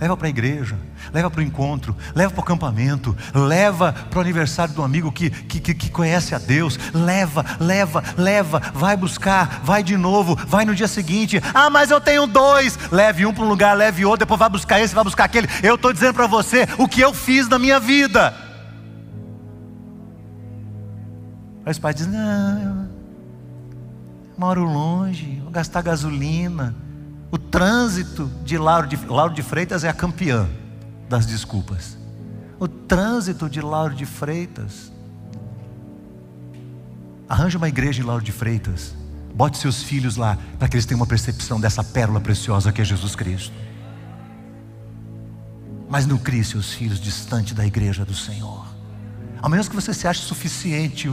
Leva 0.00 0.16
para 0.16 0.26
a 0.26 0.28
igreja, 0.28 0.76
leva 1.14 1.30
para 1.30 1.38
o 1.38 1.42
encontro, 1.44 1.94
leva 2.16 2.32
para 2.32 2.40
o 2.40 2.42
acampamento, 2.42 3.16
leva 3.32 3.92
para 3.92 4.18
o 4.18 4.20
aniversário 4.20 4.74
do 4.74 4.82
amigo 4.82 5.12
que, 5.12 5.30
que, 5.30 5.72
que 5.72 5.88
conhece 5.88 6.34
a 6.34 6.38
Deus. 6.38 6.76
Leva, 6.92 7.46
leva, 7.60 8.02
leva, 8.18 8.60
vai 8.74 8.96
buscar, 8.96 9.60
vai 9.62 9.84
de 9.84 9.96
novo, 9.96 10.34
vai 10.48 10.64
no 10.64 10.74
dia 10.74 10.88
seguinte. 10.88 11.40
Ah, 11.54 11.70
mas 11.70 11.92
eu 11.92 12.00
tenho 12.00 12.26
dois. 12.26 12.76
Leve 12.90 13.24
um 13.24 13.32
para 13.32 13.44
um 13.44 13.48
lugar, 13.48 13.76
leve 13.76 14.04
outro, 14.04 14.26
depois 14.26 14.40
vai 14.40 14.50
buscar 14.50 14.80
esse, 14.80 14.96
vai 14.96 15.04
buscar 15.04 15.26
aquele. 15.26 15.46
Eu 15.62 15.76
estou 15.76 15.92
dizendo 15.92 16.14
para 16.14 16.26
você 16.26 16.66
o 16.76 16.88
que 16.88 17.00
eu 17.00 17.14
fiz 17.14 17.46
na 17.46 17.56
minha 17.56 17.78
vida. 17.78 18.45
Aí 21.66 21.72
os 21.72 21.80
pais 21.80 21.96
dizem: 21.96 22.12
Não, 22.12 22.62
eu 22.62 22.88
moro 24.38 24.62
longe, 24.62 25.40
vou 25.42 25.50
gastar 25.50 25.82
gasolina. 25.82 26.72
O 27.28 27.36
trânsito 27.36 28.30
de 28.44 28.56
Lauro 28.56 28.86
de, 28.86 28.96
Lauro 29.04 29.34
de 29.34 29.42
Freitas 29.42 29.82
é 29.82 29.88
a 29.88 29.92
campeã 29.92 30.48
das 31.08 31.26
desculpas. 31.26 31.98
O 32.60 32.68
trânsito 32.68 33.50
de 33.50 33.60
Lauro 33.60 33.94
de 33.94 34.06
Freitas. 34.06 34.92
Arranje 37.28 37.56
uma 37.56 37.68
igreja 37.68 38.00
em 38.00 38.04
Lauro 38.04 38.22
de 38.22 38.30
Freitas. 38.30 38.94
Bote 39.34 39.58
seus 39.58 39.82
filhos 39.82 40.16
lá, 40.16 40.38
para 40.58 40.68
que 40.68 40.76
eles 40.76 40.86
tenham 40.86 41.00
uma 41.00 41.06
percepção 41.06 41.60
dessa 41.60 41.82
pérola 41.82 42.20
preciosa 42.20 42.72
que 42.72 42.80
é 42.80 42.84
Jesus 42.84 43.16
Cristo. 43.16 43.52
Mas 45.90 46.06
não 46.06 46.16
crie 46.16 46.44
seus 46.44 46.72
filhos 46.72 47.00
distante 47.00 47.52
da 47.52 47.66
igreja 47.66 48.04
do 48.04 48.14
Senhor. 48.14 48.64
Ao 49.42 49.50
menos 49.50 49.68
que 49.68 49.74
você 49.74 49.92
se 49.92 50.06
ache 50.06 50.22
suficiente 50.22 51.08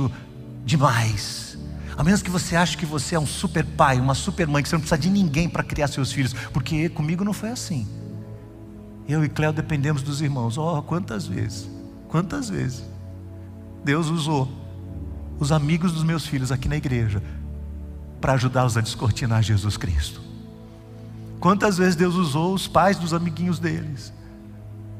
demais. 0.66 1.58
A 1.96 2.04
menos 2.04 2.22
que 2.22 2.30
você 2.30 2.56
ache 2.56 2.78
que 2.78 2.86
você 2.86 3.16
é 3.16 3.20
um 3.20 3.26
super 3.26 3.66
pai, 3.66 4.00
uma 4.00 4.16
super 4.16 4.48
mãe, 4.48 4.64
que 4.64 4.70
você 4.70 4.76
não 4.76 4.82
precisa 4.82 4.98
de 4.98 5.10
ninguém 5.10 5.48
para 5.48 5.64
criar 5.64 5.88
seus 5.88 6.12
filhos, 6.12 6.34
porque 6.52 6.90
comigo 6.90 7.24
não 7.24 7.34
foi 7.34 7.50
assim. 7.50 7.88
Eu 9.08 9.24
e 9.24 9.30
Cléo 9.30 9.54
dependemos 9.54 10.02
dos 10.02 10.22
irmãos. 10.22 10.58
Oh, 10.58 10.82
quantas 10.82 11.28
vezes, 11.28 11.70
quantas 12.08 12.50
vezes 12.50 12.84
Deus 13.84 14.08
usou 14.08 14.50
os 15.40 15.52
amigos 15.52 15.92
dos 15.92 16.04
meus 16.04 16.26
filhos 16.26 16.52
aqui 16.52 16.68
na 16.68 16.78
igreja 16.78 17.22
para 18.22 18.34
ajudá-los 18.34 18.78
a 18.78 18.82
descortinar 18.82 19.44
Jesus 19.44 19.76
Cristo. 19.76 20.22
Quantas 21.40 21.78
vezes 21.78 21.96
Deus 21.96 22.16
usou 22.16 22.54
os 22.54 22.68
pais 22.68 22.98
dos 22.98 23.14
amiguinhos 23.14 23.60
deles 23.60 24.14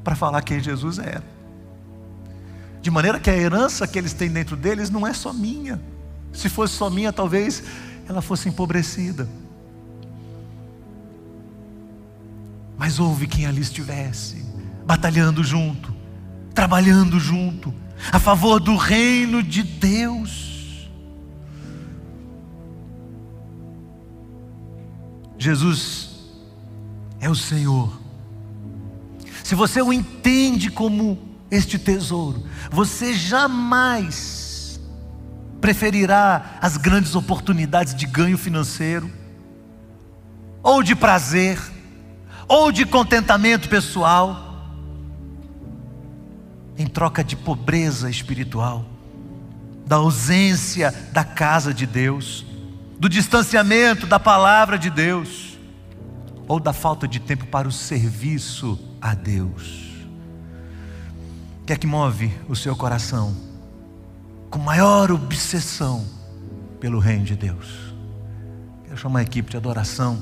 para 0.04 0.16
falar 0.16 0.42
quem 0.42 0.60
Jesus 0.60 1.00
era 1.00 1.33
de 2.84 2.92
maneira 2.92 3.18
que 3.18 3.30
a 3.30 3.36
herança 3.38 3.88
que 3.88 3.98
eles 3.98 4.12
têm 4.12 4.30
dentro 4.30 4.58
deles 4.58 4.90
não 4.90 5.08
é 5.08 5.14
só 5.14 5.32
minha. 5.32 5.82
Se 6.34 6.50
fosse 6.50 6.74
só 6.74 6.90
minha, 6.90 7.14
talvez 7.14 7.64
ela 8.10 8.22
fosse 8.22 8.50
empobrecida. 8.50 9.26
Mas 12.78 13.00
houve 13.00 13.26
quem 13.26 13.46
ali 13.46 13.62
estivesse, 13.62 14.46
batalhando 14.86 15.42
junto, 15.46 15.96
trabalhando 16.54 17.22
junto, 17.22 17.74
a 18.12 18.20
favor 18.20 18.60
do 18.60 18.76
reino 18.76 19.42
de 19.42 19.64
Deus. 19.64 20.90
Jesus 25.38 26.34
é 27.22 27.30
o 27.30 27.36
Senhor, 27.36 27.98
se 29.42 29.56
você 29.56 29.82
o 29.82 29.94
entende 29.94 30.70
como 30.70 31.33
este 31.54 31.78
tesouro, 31.78 32.44
você 32.72 33.14
jamais 33.14 34.80
preferirá 35.62 36.58
as 36.60 36.78
grandes 36.78 37.16
oportunidades 37.16 37.94
de 37.94 38.08
ganho 38.08 38.38
financeiro, 38.38 39.10
ou 40.64 40.82
de 40.82 40.96
prazer, 40.96 41.60
ou 42.48 42.72
de 42.72 42.86
contentamento 42.86 43.70
pessoal, 43.70 44.52
em 46.76 46.88
troca 46.88 47.24
de 47.24 47.36
pobreza 47.36 48.10
espiritual, 48.10 48.86
da 49.86 49.98
ausência 49.98 50.92
da 51.12 51.24
casa 51.24 51.72
de 51.72 51.86
Deus, 51.86 52.46
do 53.00 53.08
distanciamento 53.08 54.08
da 54.08 54.20
palavra 54.20 54.78
de 54.78 54.90
Deus, 54.90 55.58
ou 56.48 56.60
da 56.60 56.74
falta 56.74 57.08
de 57.08 57.20
tempo 57.20 57.46
para 57.46 57.68
o 57.68 57.72
serviço 57.72 58.80
a 59.00 59.14
Deus. 59.14 59.93
Que 61.66 61.74
é 61.74 61.76
que 61.78 61.88
move 61.88 62.32
o 62.50 62.56
seu 62.56 62.76
coração 62.76 63.36
com 64.50 64.60
maior 64.60 65.12
obsessão 65.12 66.06
pelo 66.80 67.00
reino 67.00 67.24
de 67.24 67.36
Deus? 67.36 67.94
Quero 68.84 68.98
chamar 68.98 69.20
a 69.20 69.24
equipe 69.24 69.50
de 69.50 69.58
adoração. 69.58 70.18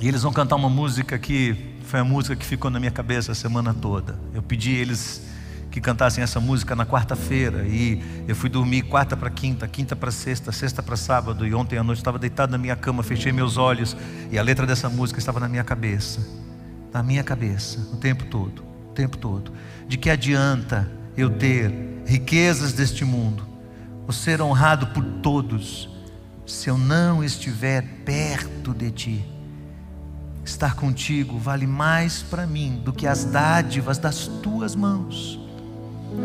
E 0.00 0.06
eles 0.06 0.22
vão 0.22 0.32
cantar 0.32 0.54
uma 0.54 0.68
música 0.68 1.18
que 1.18 1.76
foi 1.82 1.98
a 2.00 2.04
música 2.04 2.36
que 2.36 2.46
ficou 2.46 2.70
na 2.70 2.78
minha 2.78 2.92
cabeça 2.92 3.32
a 3.32 3.34
semana 3.34 3.74
toda. 3.74 4.18
Eu 4.32 4.42
pedi 4.42 4.72
eles 4.72 5.22
que 5.70 5.80
cantassem 5.80 6.22
essa 6.22 6.38
música 6.38 6.76
na 6.76 6.86
quarta-feira 6.86 7.66
e 7.66 8.24
eu 8.26 8.36
fui 8.36 8.48
dormir 8.48 8.82
quarta 8.82 9.16
para 9.16 9.28
quinta, 9.28 9.66
quinta 9.66 9.96
para 9.96 10.10
sexta, 10.10 10.52
sexta 10.52 10.82
para 10.82 10.96
sábado 10.96 11.46
e 11.46 11.52
ontem 11.52 11.76
à 11.76 11.82
noite 11.82 11.98
estava 11.98 12.18
deitado 12.18 12.52
na 12.52 12.58
minha 12.58 12.76
cama, 12.76 13.02
fechei 13.02 13.32
meus 13.32 13.56
olhos 13.56 13.96
e 14.30 14.38
a 14.38 14.42
letra 14.42 14.66
dessa 14.66 14.88
música 14.88 15.18
estava 15.18 15.40
na 15.40 15.48
minha 15.48 15.64
cabeça 15.64 16.20
na 16.92 17.02
minha 17.02 17.22
cabeça 17.22 17.78
o 17.92 17.96
tempo 17.96 18.24
todo, 18.26 18.62
tempo 18.98 19.16
todo. 19.16 19.52
De 19.86 19.96
que 19.96 20.10
adianta 20.10 20.90
eu 21.16 21.30
ter 21.30 21.72
riquezas 22.04 22.72
deste 22.72 23.04
mundo, 23.04 23.46
ou 24.04 24.12
ser 24.12 24.42
honrado 24.42 24.88
por 24.88 25.04
todos, 25.22 25.88
se 26.44 26.68
eu 26.68 26.76
não 26.76 27.22
estiver 27.22 27.82
perto 28.04 28.74
de 28.74 28.90
ti? 28.90 29.24
Estar 30.44 30.74
contigo 30.74 31.38
vale 31.38 31.66
mais 31.66 32.22
para 32.22 32.44
mim 32.44 32.80
do 32.84 32.92
que 32.92 33.06
as 33.06 33.24
dádivas 33.24 33.98
das 33.98 34.26
tuas 34.26 34.74
mãos. 34.74 35.38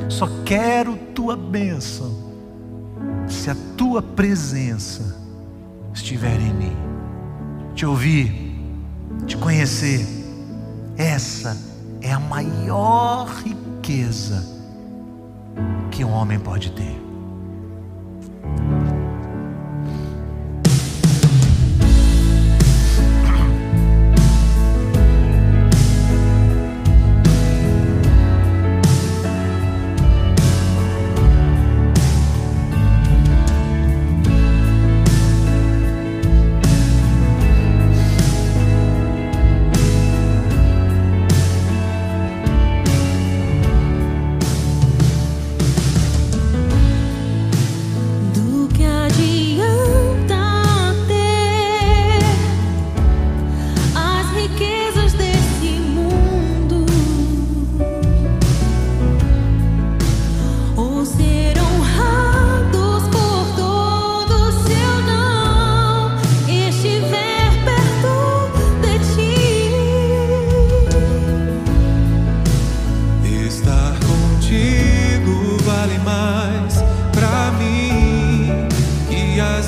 Só 0.09 0.27
quero 0.43 0.97
tua 1.13 1.37
bênção, 1.37 2.33
se 3.27 3.51
a 3.51 3.55
tua 3.77 4.01
presença 4.01 5.21
estiver 5.93 6.39
em 6.39 6.53
mim. 6.53 6.75
Te 7.75 7.85
ouvir, 7.85 8.55
te 9.27 9.37
conhecer 9.37 10.07
essa 10.97 11.72
é 12.03 12.11
a 12.11 12.19
maior 12.19 13.25
riqueza 13.27 14.43
que 15.89 16.03
um 16.03 16.11
homem 16.11 16.37
pode 16.37 16.71
ter. 16.71 17.02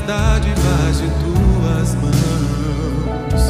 dádivas 0.05 0.97
de 1.01 1.09
tuas 1.23 1.95
mãos. 1.95 3.41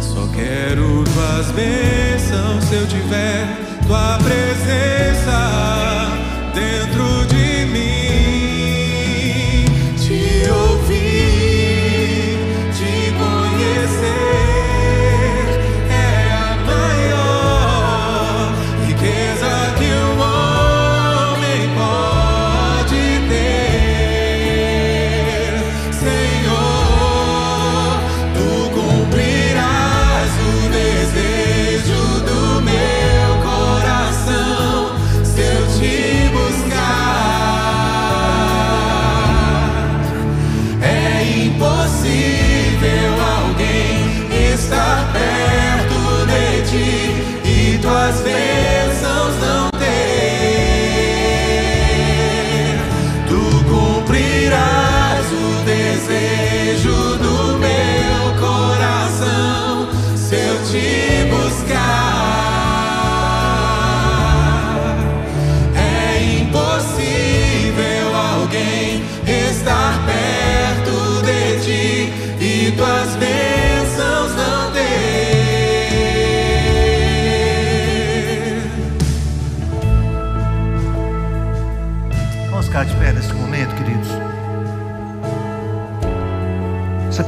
Só 0.00 0.26
quero 0.34 1.04
tuas 1.04 1.50
bênçãos 1.52 2.64
se 2.64 2.74
eu 2.74 2.86
tiver 2.86 3.46
tua 3.86 4.18
presença. 4.18 5.01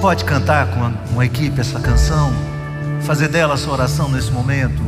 Pode 0.05 0.27
cantar 0.27 0.67
com 0.67 0.93
uma 1.15 1.25
equipe 1.25 1.59
essa 1.59 1.81
canção, 1.81 2.31
fazer 3.01 3.27
dela 3.27 3.55
a 3.55 3.57
sua 3.57 3.73
oração 3.73 4.07
nesse 4.07 4.31
momento. 4.31 4.83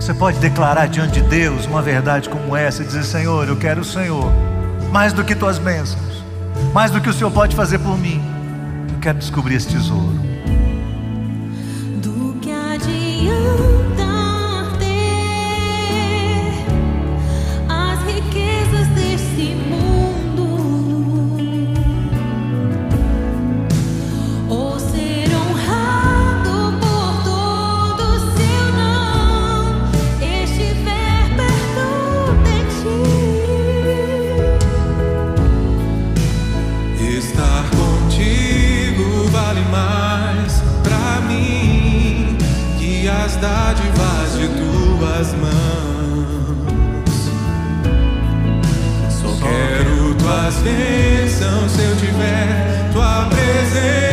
Você 0.00 0.14
pode 0.14 0.38
declarar 0.38 0.86
diante 0.86 1.20
de 1.20 1.28
Deus 1.28 1.66
uma 1.66 1.82
verdade 1.82 2.30
como 2.30 2.56
essa 2.56 2.82
e 2.82 2.86
dizer: 2.86 3.04
Senhor, 3.04 3.46
eu 3.46 3.58
quero 3.58 3.82
o 3.82 3.84
Senhor, 3.84 4.32
mais 4.90 5.12
do 5.12 5.22
que 5.22 5.34
tuas 5.34 5.58
bênçãos, 5.58 6.24
mais 6.72 6.90
do 6.90 6.98
que 6.98 7.10
o 7.10 7.12
Senhor 7.12 7.30
pode 7.30 7.54
fazer 7.54 7.78
por 7.78 7.98
mim. 7.98 8.24
Eu 8.94 8.98
quero 9.00 9.18
descobrir 9.18 9.56
esse 9.56 9.68
tesouro. 9.68 10.33
Se 51.68 51.82
eu 51.82 51.96
tiver 51.96 52.90
tua 52.92 53.26
presença 53.26 54.03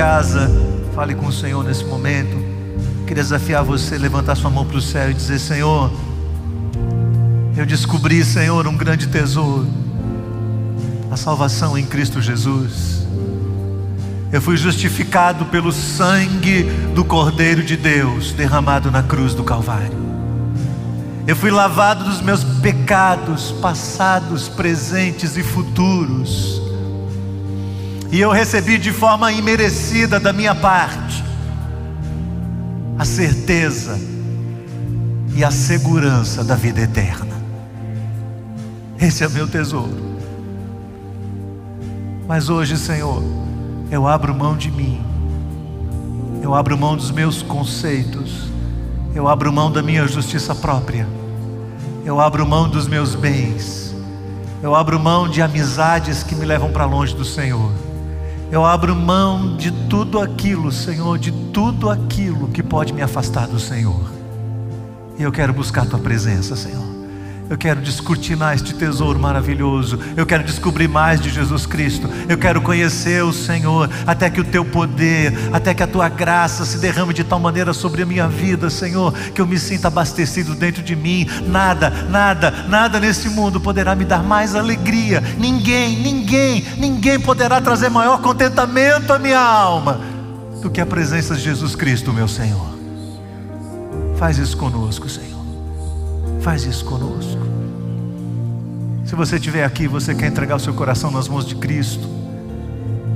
casa, 0.00 0.50
fale 0.94 1.14
com 1.14 1.26
o 1.26 1.32
Senhor 1.32 1.62
nesse 1.62 1.84
momento. 1.84 2.34
Queria 3.06 3.22
desafiar 3.22 3.62
você 3.62 3.96
a 3.96 3.98
levantar 3.98 4.34
sua 4.34 4.48
mão 4.48 4.64
para 4.64 4.78
o 4.78 4.80
céu 4.80 5.10
e 5.10 5.14
dizer: 5.14 5.38
Senhor, 5.38 5.92
eu 7.54 7.66
descobri, 7.66 8.24
Senhor, 8.24 8.66
um 8.66 8.74
grande 8.74 9.08
tesouro, 9.08 9.68
a 11.10 11.18
salvação 11.18 11.76
em 11.76 11.84
Cristo 11.84 12.18
Jesus. 12.22 13.06
Eu 14.32 14.40
fui 14.40 14.56
justificado 14.56 15.44
pelo 15.44 15.70
sangue 15.70 16.62
do 16.94 17.04
Cordeiro 17.04 17.62
de 17.62 17.76
Deus 17.76 18.32
derramado 18.32 18.90
na 18.90 19.02
cruz 19.02 19.34
do 19.34 19.44
Calvário. 19.44 19.98
Eu 21.26 21.36
fui 21.36 21.50
lavado 21.50 22.04
dos 22.04 22.22
meus 22.22 22.42
pecados 22.42 23.52
passados, 23.60 24.48
presentes 24.48 25.36
e 25.36 25.42
futuros. 25.42 26.69
E 28.12 28.20
eu 28.20 28.30
recebi 28.30 28.76
de 28.76 28.92
forma 28.92 29.30
imerecida 29.30 30.18
da 30.18 30.32
minha 30.32 30.54
parte 30.54 31.22
a 32.98 33.04
certeza 33.04 33.98
e 35.34 35.42
a 35.42 35.50
segurança 35.50 36.44
da 36.44 36.54
vida 36.54 36.80
eterna. 36.80 37.34
Esse 39.00 39.24
é 39.24 39.28
meu 39.28 39.48
tesouro. 39.48 40.10
Mas 42.28 42.50
hoje, 42.50 42.76
Senhor, 42.76 43.22
eu 43.90 44.06
abro 44.06 44.34
mão 44.34 44.56
de 44.56 44.70
mim, 44.70 45.00
eu 46.42 46.54
abro 46.54 46.76
mão 46.76 46.96
dos 46.96 47.10
meus 47.10 47.42
conceitos, 47.42 48.50
eu 49.14 49.26
abro 49.28 49.52
mão 49.52 49.72
da 49.72 49.82
minha 49.82 50.06
justiça 50.06 50.54
própria, 50.54 51.08
eu 52.04 52.20
abro 52.20 52.46
mão 52.46 52.68
dos 52.68 52.86
meus 52.86 53.14
bens, 53.14 53.94
eu 54.62 54.74
abro 54.74 55.00
mão 55.00 55.28
de 55.28 55.40
amizades 55.40 56.22
que 56.22 56.34
me 56.34 56.44
levam 56.44 56.70
para 56.70 56.84
longe 56.84 57.14
do 57.14 57.24
Senhor. 57.24 57.72
Eu 58.50 58.64
abro 58.64 58.96
mão 58.96 59.56
de 59.56 59.70
tudo 59.88 60.18
aquilo, 60.18 60.72
Senhor, 60.72 61.18
de 61.18 61.30
tudo 61.52 61.88
aquilo 61.88 62.48
que 62.48 62.62
pode 62.62 62.92
me 62.92 63.00
afastar 63.00 63.46
do 63.46 63.60
Senhor. 63.60 64.10
E 65.16 65.22
eu 65.22 65.30
quero 65.30 65.52
buscar 65.52 65.82
a 65.82 65.86
tua 65.86 65.98
presença, 66.00 66.56
Senhor. 66.56 66.99
Eu 67.50 67.58
quero 67.58 67.80
descortinar 67.80 68.54
este 68.54 68.72
tesouro 68.72 69.18
maravilhoso. 69.18 69.98
Eu 70.16 70.24
quero 70.24 70.44
descobrir 70.44 70.86
mais 70.86 71.20
de 71.20 71.28
Jesus 71.28 71.66
Cristo. 71.66 72.08
Eu 72.28 72.38
quero 72.38 72.62
conhecer 72.62 73.24
o 73.24 73.32
Senhor, 73.32 73.90
até 74.06 74.30
que 74.30 74.40
o 74.40 74.44
teu 74.44 74.64
poder, 74.64 75.36
até 75.52 75.74
que 75.74 75.82
a 75.82 75.86
tua 75.88 76.08
graça 76.08 76.64
se 76.64 76.78
derrame 76.78 77.12
de 77.12 77.24
tal 77.24 77.40
maneira 77.40 77.72
sobre 77.72 78.04
a 78.04 78.06
minha 78.06 78.28
vida, 78.28 78.70
Senhor, 78.70 79.12
que 79.34 79.40
eu 79.40 79.48
me 79.48 79.58
sinta 79.58 79.88
abastecido 79.88 80.54
dentro 80.54 80.80
de 80.80 80.94
mim. 80.94 81.26
Nada, 81.48 81.90
nada, 82.08 82.52
nada 82.68 83.00
nesse 83.00 83.28
mundo 83.28 83.60
poderá 83.60 83.96
me 83.96 84.04
dar 84.04 84.22
mais 84.22 84.54
alegria. 84.54 85.20
Ninguém, 85.36 85.96
ninguém, 85.96 86.64
ninguém 86.78 87.18
poderá 87.18 87.60
trazer 87.60 87.88
maior 87.88 88.22
contentamento 88.22 89.12
à 89.12 89.18
minha 89.18 89.40
alma 89.40 90.00
do 90.62 90.70
que 90.70 90.80
a 90.80 90.86
presença 90.86 91.34
de 91.34 91.42
Jesus 91.42 91.74
Cristo, 91.74 92.12
meu 92.12 92.28
Senhor. 92.28 92.78
Faz 94.16 94.38
isso 94.38 94.56
conosco, 94.56 95.08
Senhor. 95.08 95.39
Faz 96.40 96.64
isso 96.64 96.84
conosco. 96.84 97.40
Se 99.04 99.14
você 99.14 99.36
estiver 99.36 99.64
aqui, 99.64 99.86
você 99.86 100.14
quer 100.14 100.28
entregar 100.28 100.56
o 100.56 100.60
seu 100.60 100.72
coração 100.72 101.10
nas 101.10 101.28
mãos 101.28 101.46
de 101.46 101.54
Cristo, 101.54 102.08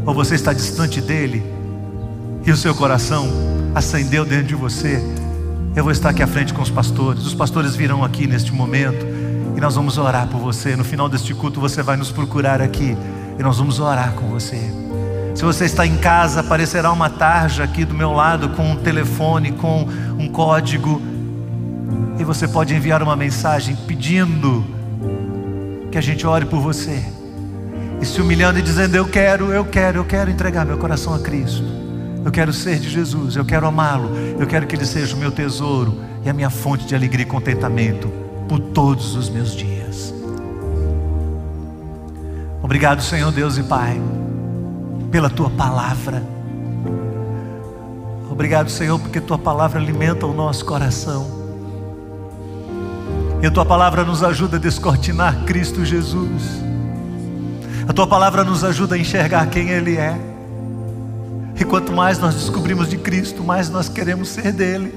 ou 0.05 0.13
você 0.13 0.35
está 0.35 0.53
distante 0.53 1.01
dele, 1.01 1.43
e 2.45 2.51
o 2.51 2.57
seu 2.57 2.75
coração 2.75 3.29
acendeu 3.75 4.25
dentro 4.25 4.49
de 4.49 4.55
você, 4.55 5.03
eu 5.75 5.83
vou 5.83 5.91
estar 5.91 6.11
aqui 6.11 6.23
à 6.23 6.27
frente 6.27 6.53
com 6.53 6.63
os 6.63 6.71
pastores. 6.71 7.25
Os 7.27 7.35
pastores 7.35 7.75
virão 7.75 8.05
aqui 8.05 8.27
neste 8.27 8.53
momento 8.53 9.07
e 9.57 9.61
nós 9.61 9.75
vamos 9.75 9.99
orar 9.99 10.29
por 10.29 10.39
você. 10.39 10.77
No 10.77 10.85
final 10.85 11.09
deste 11.09 11.35
culto, 11.35 11.61
você 11.61 11.83
vai 11.83 11.97
nos 11.97 12.13
procurar 12.13 12.61
aqui 12.61 12.97
e 13.39 13.43
nós 13.43 13.59
vamos 13.59 13.81
orar 13.81 14.13
com 14.13 14.29
você. 14.29 14.61
Se 15.35 15.43
você 15.43 15.65
está 15.65 15.85
em 15.85 15.97
casa, 15.97 16.41
aparecerá 16.41 16.93
uma 16.93 17.11
tarja 17.11 17.65
aqui 17.65 17.85
do 17.85 17.93
meu 17.93 18.13
lado 18.13 18.51
com 18.51 18.71
um 18.71 18.77
telefone, 18.77 19.51
com 19.51 19.89
um 20.17 20.29
código, 20.29 21.03
e 22.19 22.25
você 22.25 22.47
pode 22.47 22.75
enviar 22.75 23.03
uma 23.03 23.17
mensagem 23.17 23.77
pedindo 23.87 24.65
que 25.91 25.99
a 25.99 26.01
gente 26.01 26.27
ore 26.27 26.47
por 26.47 26.61
você, 26.61 27.05
e 28.01 28.07
se 28.07 28.21
humilhando 28.21 28.59
e 28.59 28.63
dizendo: 28.63 28.97
Eu 28.97 29.07
quero, 29.07 29.53
eu 29.53 29.65
quero, 29.65 29.99
eu 29.99 30.05
quero 30.05 30.31
entregar 30.31 30.65
meu 30.65 30.79
coração 30.79 31.15
a 31.15 31.19
Cristo. 31.19 31.65
Eu 32.25 32.33
quero 32.33 32.53
ser 32.53 32.79
de 32.79 32.89
Jesus, 32.89 33.37
eu 33.37 33.45
quero 33.45 33.67
amá-lo, 33.67 34.11
eu 34.41 34.47
quero 34.47 34.67
que 34.67 34.75
ele 34.75 34.87
seja 34.87 35.15
o 35.15 35.19
meu 35.19 35.31
tesouro 35.31 36.01
e 36.25 36.31
a 36.31 36.33
minha 36.33 36.49
fonte 36.49 36.87
de 36.87 36.95
alegria 36.95 37.23
e 37.25 37.29
contentamento 37.29 38.11
por 38.49 38.59
todos 38.59 39.15
os 39.15 39.29
meus 39.29 39.55
dias. 39.55 40.15
Obrigado, 42.63 43.03
Senhor 43.03 43.31
Deus 43.31 43.59
e 43.59 43.63
Pai, 43.63 44.01
pela 45.11 45.29
tua 45.29 45.51
palavra. 45.51 46.23
Obrigado, 48.31 48.71
Senhor, 48.71 48.99
porque 48.99 49.21
tua 49.21 49.39
palavra 49.39 49.79
alimenta 49.79 50.27
o 50.27 50.33
nosso 50.33 50.65
coração. 50.65 51.44
E 53.45 53.47
a 53.47 53.51
tua 53.51 53.67
palavra 53.67 54.07
nos 54.07 54.23
ajuda 54.23 54.57
a 54.57 54.59
descortinar 54.59 55.45
Cristo 55.45 55.85
Jesus. 55.85 56.43
A 57.87 57.93
tua 57.93 58.07
palavra 58.07 58.43
nos 58.43 58.65
ajuda 58.65 58.95
a 58.95 58.99
enxergar 58.99 59.47
quem 59.49 59.69
Ele 59.69 59.99
é. 59.99 60.19
E 61.55 61.63
quanto 61.63 61.93
mais 61.93 62.19
nós 62.19 62.35
descobrimos 62.37 62.89
de 62.89 62.97
Cristo, 62.97 63.45
mais 63.45 63.69
nós 63.69 63.87
queremos 63.87 64.31
ser 64.31 64.51
dele. 64.51 64.95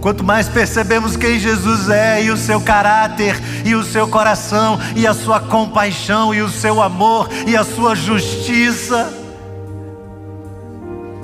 Quanto 0.00 0.24
mais 0.24 0.48
percebemos 0.48 1.18
quem 1.18 1.38
Jesus 1.38 1.90
é 1.90 2.24
e 2.24 2.30
o 2.30 2.36
seu 2.38 2.58
caráter, 2.62 3.38
e 3.62 3.74
o 3.74 3.84
seu 3.84 4.08
coração, 4.08 4.80
e 4.96 5.06
a 5.06 5.12
sua 5.12 5.40
compaixão, 5.40 6.34
e 6.34 6.40
o 6.40 6.48
seu 6.48 6.80
amor, 6.80 7.28
e 7.46 7.54
a 7.54 7.62
sua 7.62 7.94
justiça, 7.94 9.12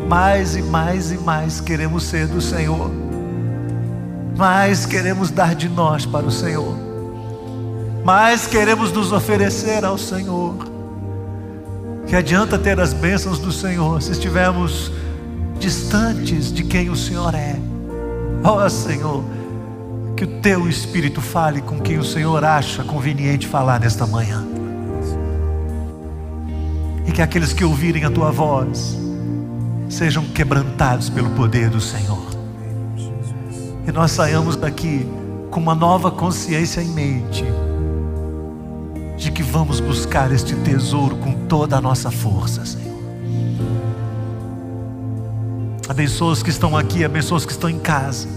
mais 0.07 0.55
e 0.55 0.61
mais 0.61 1.11
e 1.11 1.16
mais 1.16 1.62
queremos 1.62 2.03
ser 2.05 2.26
do 2.26 2.43
Senhor, 2.43 2.91
mais 4.37 4.87
queremos 4.87 5.31
dar 5.31 5.55
de 5.55 5.68
nós 5.68 6.07
para 6.07 6.26
o 6.26 6.31
Senhor, 6.31 6.76
mais 8.05 8.47
queremos 8.47 8.93
nos 8.93 9.12
oferecer 9.12 9.85
ao 9.85 9.99
Senhor. 9.99 10.70
Que 12.07 12.16
adianta 12.16 12.59
ter 12.59 12.81
as 12.81 12.93
bênçãos 12.93 13.39
do 13.39 13.53
Senhor 13.53 14.03
se 14.03 14.11
estivermos 14.12 14.91
distantes 15.61 16.53
de 16.53 16.64
quem 16.64 16.91
o 16.91 16.97
Senhor 16.97 17.35
é. 17.35 17.57
Ó 18.43 18.64
oh, 18.64 18.70
Senhor, 18.70 19.22
que 20.16 20.24
o 20.24 20.41
teu 20.41 20.68
Espírito 20.68 21.20
fale 21.20 21.61
com 21.61 21.78
quem 21.78 21.99
o 21.99 22.05
Senhor 22.05 22.43
acha 22.43 22.83
conveniente 22.83 23.47
falar 23.47 23.78
nesta 23.78 24.07
manhã. 24.07 24.47
E 27.07 27.12
que 27.12 27.22
aqueles 27.22 27.53
que 27.53 27.64
ouvirem 27.64 28.05
a 28.05 28.11
tua 28.11 28.31
voz 28.31 28.99
sejam 29.89 30.24
quebrantados 30.24 31.11
pelo 31.11 31.31
poder 31.31 31.68
do 31.68 31.81
Senhor. 31.81 32.30
E 33.91 33.93
nós 33.93 34.12
saiamos 34.12 34.55
daqui 34.55 35.05
com 35.51 35.59
uma 35.59 35.74
nova 35.74 36.12
consciência 36.12 36.80
em 36.80 36.91
mente 36.91 37.45
de 39.16 39.32
que 39.32 39.43
vamos 39.43 39.80
buscar 39.80 40.30
este 40.30 40.55
tesouro 40.55 41.16
com 41.16 41.32
toda 41.49 41.76
a 41.76 41.80
nossa 41.80 42.09
força, 42.09 42.64
Senhor. 42.64 43.03
Abençoa 45.88 46.30
os 46.30 46.41
que 46.41 46.51
estão 46.51 46.76
aqui, 46.76 47.05
abençoa 47.05 47.38
os 47.38 47.45
que 47.45 47.51
estão 47.51 47.68
em 47.68 47.80
casa. 47.80 48.28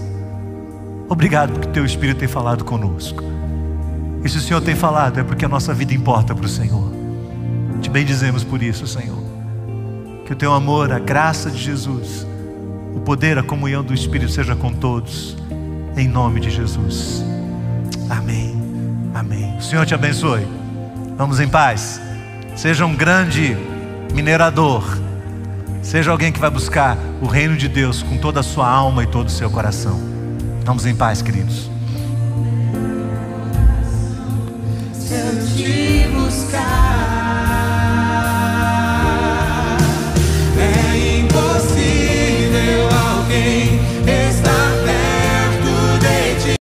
Obrigado 1.07 1.53
porque 1.53 1.67
Teu 1.67 1.85
Espírito 1.85 2.17
tem 2.17 2.27
falado 2.27 2.65
conosco. 2.65 3.21
E 4.23 4.29
se 4.29 4.39
o 4.39 4.41
Senhor 4.41 4.61
tem 4.61 4.73
falado, 4.73 5.19
é 5.19 5.23
porque 5.23 5.45
a 5.45 5.49
nossa 5.49 5.71
vida 5.71 5.93
importa 5.93 6.33
para 6.33 6.47
o 6.47 6.49
Senhor. 6.49 6.91
Te 7.79 7.91
bendizemos 7.91 8.43
por 8.43 8.63
isso, 8.63 8.87
Senhor. 8.87 9.23
Que 10.25 10.33
o 10.33 10.35
Teu 10.35 10.51
amor, 10.51 10.91
a 10.91 10.97
graça 10.97 11.51
de 11.51 11.59
Jesus, 11.59 12.25
o 12.95 13.01
poder, 13.01 13.37
a 13.37 13.43
comunhão 13.43 13.83
do 13.83 13.93
Espírito 13.93 14.31
seja 14.31 14.55
com 14.55 14.73
todos. 14.73 15.42
Em 15.95 16.07
nome 16.07 16.39
de 16.39 16.49
Jesus. 16.49 17.23
Amém. 18.09 18.55
Amém. 19.13 19.55
O 19.57 19.61
Senhor 19.61 19.85
te 19.85 19.93
abençoe. 19.93 20.47
Vamos 21.17 21.39
em 21.39 21.47
paz. 21.47 22.01
Seja 22.55 22.85
um 22.85 22.95
grande 22.95 23.55
minerador. 24.13 24.83
Seja 25.81 26.11
alguém 26.11 26.31
que 26.31 26.39
vai 26.39 26.49
buscar 26.49 26.97
o 27.21 27.27
reino 27.27 27.57
de 27.57 27.67
Deus 27.67 28.01
com 28.01 28.17
toda 28.17 28.39
a 28.39 28.43
sua 28.43 28.67
alma 28.67 29.03
e 29.03 29.07
todo 29.07 29.27
o 29.27 29.31
seu 29.31 29.49
coração. 29.49 29.99
Vamos 30.65 30.85
em 30.85 30.95
paz, 30.95 31.21
queridos. 31.21 31.69
Se 34.93 35.13
eu 35.13 35.45
te 35.55 36.07
buscar. 36.13 37.72